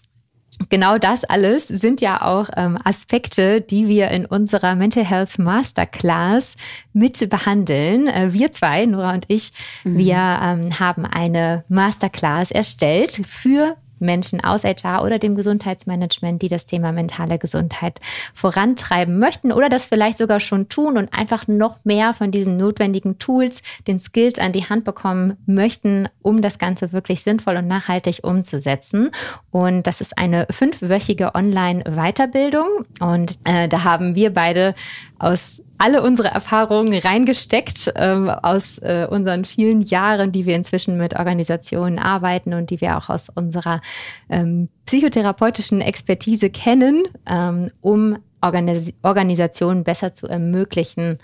[0.69, 6.55] Genau das alles sind ja auch ähm, Aspekte, die wir in unserer Mental Health Masterclass
[6.93, 8.07] mit behandeln.
[8.07, 9.51] Äh, wir zwei, Nora und ich,
[9.83, 9.97] mhm.
[9.97, 16.65] wir ähm, haben eine Masterclass erstellt für Menschen aus HR oder dem Gesundheitsmanagement, die das
[16.65, 17.99] Thema mentale Gesundheit
[18.33, 23.17] vorantreiben möchten oder das vielleicht sogar schon tun und einfach noch mehr von diesen notwendigen
[23.17, 28.19] Tools, den Skills an die Hand bekommen möchten, um das Ganze wirklich sinnvoll und nachhaltig
[28.23, 29.11] umzusetzen.
[29.51, 32.85] Und das ist eine fünfwöchige Online-Weiterbildung.
[32.99, 34.75] Und äh, da haben wir beide
[35.19, 41.13] aus alle unsere Erfahrungen reingesteckt ähm, aus äh, unseren vielen Jahren, die wir inzwischen mit
[41.13, 43.81] Organisationen arbeiten und die wir auch aus unserer
[44.29, 51.19] ähm, psychotherapeutischen Expertise kennen, ähm, um Organis Organisationen besser zu ermöglichen,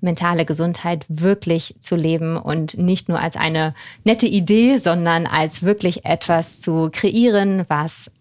[0.00, 6.04] mentale Gesundheit wirklich zu leben und nicht nur als eine nette Idee, sondern als wirklich
[6.04, 8.12] etwas zu kreieren, was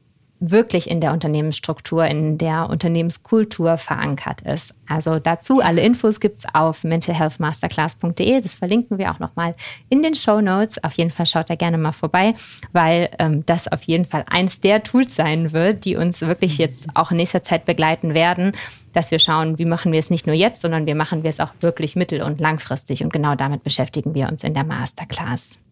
[0.51, 4.73] wirklich in der Unternehmensstruktur, in der Unternehmenskultur verankert ist.
[4.87, 8.41] Also dazu alle Infos gibt's auf mentalhealthmasterclass.de.
[8.41, 9.55] Das verlinken wir auch nochmal
[9.89, 10.83] in den Show Notes.
[10.83, 12.35] Auf jeden Fall schaut da gerne mal vorbei,
[12.71, 16.87] weil ähm, das auf jeden Fall eins der Tools sein wird, die uns wirklich jetzt
[16.93, 18.53] auch in nächster Zeit begleiten werden,
[18.93, 21.39] dass wir schauen, wie machen wir es nicht nur jetzt, sondern wie machen wir es
[21.39, 23.03] auch wirklich mittel- und langfristig.
[23.03, 25.64] Und genau damit beschäftigen wir uns in der Masterclass.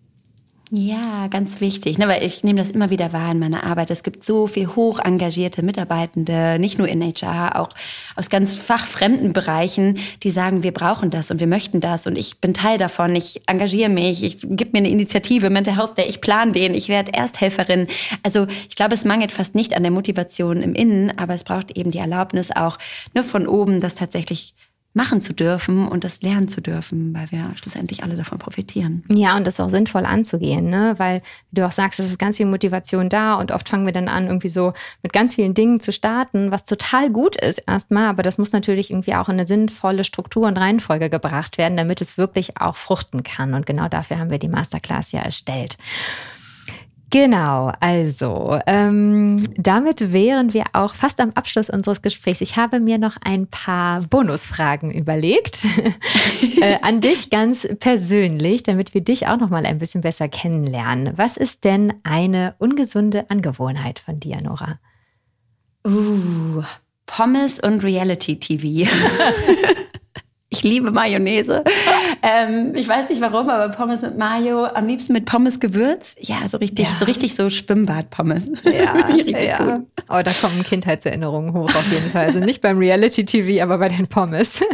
[0.71, 3.91] Ja, ganz wichtig, ne, weil ich nehme das immer wieder wahr in meiner Arbeit.
[3.91, 7.69] Es gibt so viel hoch engagierte Mitarbeitende, nicht nur in HR, auch
[8.15, 12.39] aus ganz fachfremden Bereichen, die sagen, wir brauchen das und wir möchten das und ich
[12.39, 16.21] bin Teil davon, ich engagiere mich, ich gebe mir eine Initiative, Mental Health Day, ich
[16.21, 17.87] plane den, ich werde Ersthelferin.
[18.23, 21.77] Also ich glaube, es mangelt fast nicht an der Motivation im Innen, aber es braucht
[21.77, 22.79] eben die Erlaubnis auch
[23.13, 24.55] ne, von oben, das tatsächlich
[24.93, 29.03] machen zu dürfen und das lernen zu dürfen, weil wir schlussendlich alle davon profitieren.
[29.09, 30.93] Ja, und das auch sinnvoll anzugehen, ne?
[30.97, 34.07] weil du auch sagst, es ist ganz viel Motivation da und oft fangen wir dann
[34.07, 34.71] an, irgendwie so
[35.01, 38.91] mit ganz vielen Dingen zu starten, was total gut ist erstmal, aber das muss natürlich
[38.91, 43.23] irgendwie auch in eine sinnvolle Struktur und Reihenfolge gebracht werden, damit es wirklich auch fruchten
[43.23, 43.55] kann.
[43.55, 45.77] Und genau dafür haben wir die Masterclass ja erstellt.
[47.13, 52.41] Genau, also ähm, damit wären wir auch fast am Abschluss unseres Gesprächs.
[52.41, 55.63] Ich habe mir noch ein paar Bonusfragen überlegt
[56.59, 61.13] äh, an dich ganz persönlich, damit wir dich auch noch mal ein bisschen besser kennenlernen.
[61.15, 64.79] Was ist denn eine ungesunde Angewohnheit von dir, Nora?
[65.85, 66.63] Uh,
[67.05, 68.89] Pommes und Reality TV.
[70.63, 71.61] Ich liebe Mayonnaise.
[72.21, 76.15] ähm, ich weiß nicht warum, aber Pommes mit Mayo, am liebsten mit Pommes Gewürz.
[76.21, 76.95] Ja, so richtig, ja.
[76.97, 78.45] so richtig so Schwimmbad-Pommes.
[78.63, 79.09] Ja,
[79.39, 79.81] ja.
[80.07, 82.27] Oh, da kommen Kindheitserinnerungen hoch auf jeden Fall.
[82.27, 84.63] Also nicht beim Reality-TV, aber bei den Pommes.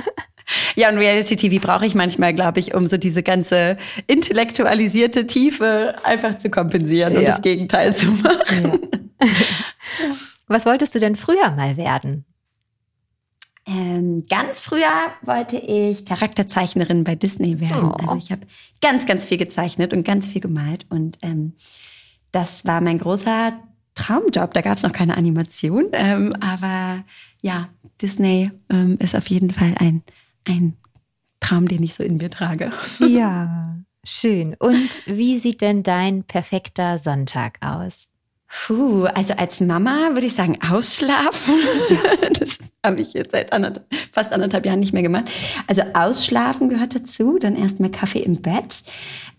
[0.76, 3.78] Ja, und Reality TV brauche ich manchmal, glaube ich, um so diese ganze
[4.08, 7.20] intellektualisierte Tiefe einfach zu kompensieren ja.
[7.20, 8.80] und das Gegenteil zu machen.
[9.20, 9.28] Ja.
[10.48, 12.26] Was wolltest du denn früher mal werden?
[13.70, 14.90] Ähm, ganz früher
[15.22, 17.92] wollte ich Charakterzeichnerin bei Disney werden.
[17.92, 18.08] Oh.
[18.08, 18.42] Also ich habe
[18.82, 20.88] ganz, ganz viel gezeichnet und ganz viel gemalt.
[20.90, 21.54] Und ähm,
[22.32, 23.54] das war mein großer
[23.94, 24.54] Traumjob.
[24.54, 25.86] Da gab es noch keine Animation.
[25.92, 27.04] Ähm, aber
[27.42, 27.70] ja,
[28.02, 30.02] Disney ähm, ist auf jeden Fall ein,
[30.48, 30.76] ein
[31.40, 32.72] Traum, den ich so in mir trage.
[33.08, 34.56] Ja, schön.
[34.58, 38.09] Und wie sieht denn dein perfekter Sonntag aus?
[38.52, 41.54] Puh, also als Mama würde ich sagen, ausschlafen.
[42.40, 45.30] das habe ich jetzt seit anderthalb, fast anderthalb Jahren nicht mehr gemacht.
[45.68, 48.84] Also ausschlafen gehört dazu, dann erstmal Kaffee im Bett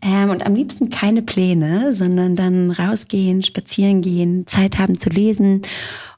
[0.01, 5.63] ähm, und am liebsten keine Pläne, sondern dann rausgehen, spazieren gehen, Zeit haben zu lesen.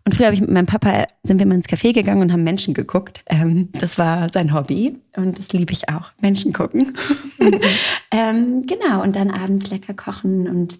[0.05, 2.43] Und früher habe ich mit meinem Papa, sind wir mal ins Café gegangen und haben
[2.43, 3.23] Menschen geguckt.
[3.27, 6.97] Ähm, das war sein Hobby und das liebe ich auch, Menschen gucken.
[7.39, 7.61] Mhm.
[8.11, 10.79] ähm, genau, und dann abends lecker kochen und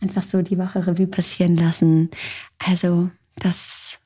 [0.00, 2.10] einfach so die Woche Revue passieren lassen.
[2.58, 3.98] Also das,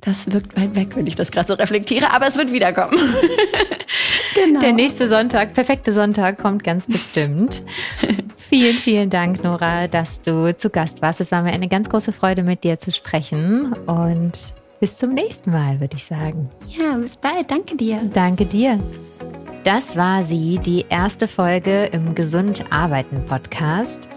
[0.00, 2.98] das wirkt weit weg, wenn ich das gerade so reflektiere, aber es wird wiederkommen.
[4.34, 4.60] genau.
[4.60, 7.62] Der nächste Sonntag, perfekte Sonntag, kommt ganz bestimmt.
[8.36, 11.20] vielen, vielen Dank, Nora, dass du zu Gast warst.
[11.20, 14.32] Es war mir eine ganz große Freude, mit dir zu sprechen und
[14.80, 16.48] bis zum nächsten Mal, würde ich sagen.
[16.68, 17.50] Ja, bis bald.
[17.50, 18.00] Danke dir.
[18.12, 18.78] Danke dir.
[19.64, 24.08] Das war sie, die erste Folge im Gesund Arbeiten Podcast.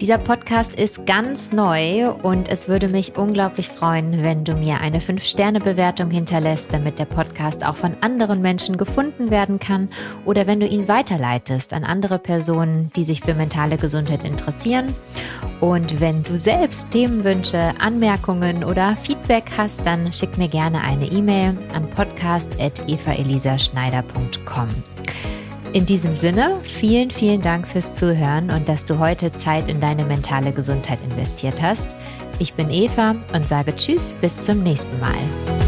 [0.00, 5.00] Dieser Podcast ist ganz neu und es würde mich unglaublich freuen, wenn du mir eine
[5.00, 9.88] 5-Sterne-Bewertung hinterlässt, damit der Podcast auch von anderen Menschen gefunden werden kann
[10.24, 14.94] oder wenn du ihn weiterleitest an andere Personen, die sich für mentale Gesundheit interessieren.
[15.60, 21.56] Und wenn du selbst Themenwünsche, Anmerkungen oder Feedback hast, dann schick mir gerne eine E-Mail
[21.74, 24.68] an podcast.evaelisaschneider.com.
[25.72, 30.04] In diesem Sinne, vielen, vielen Dank fürs Zuhören und dass du heute Zeit in deine
[30.04, 31.94] mentale Gesundheit investiert hast.
[32.38, 35.67] Ich bin Eva und sage Tschüss, bis zum nächsten Mal.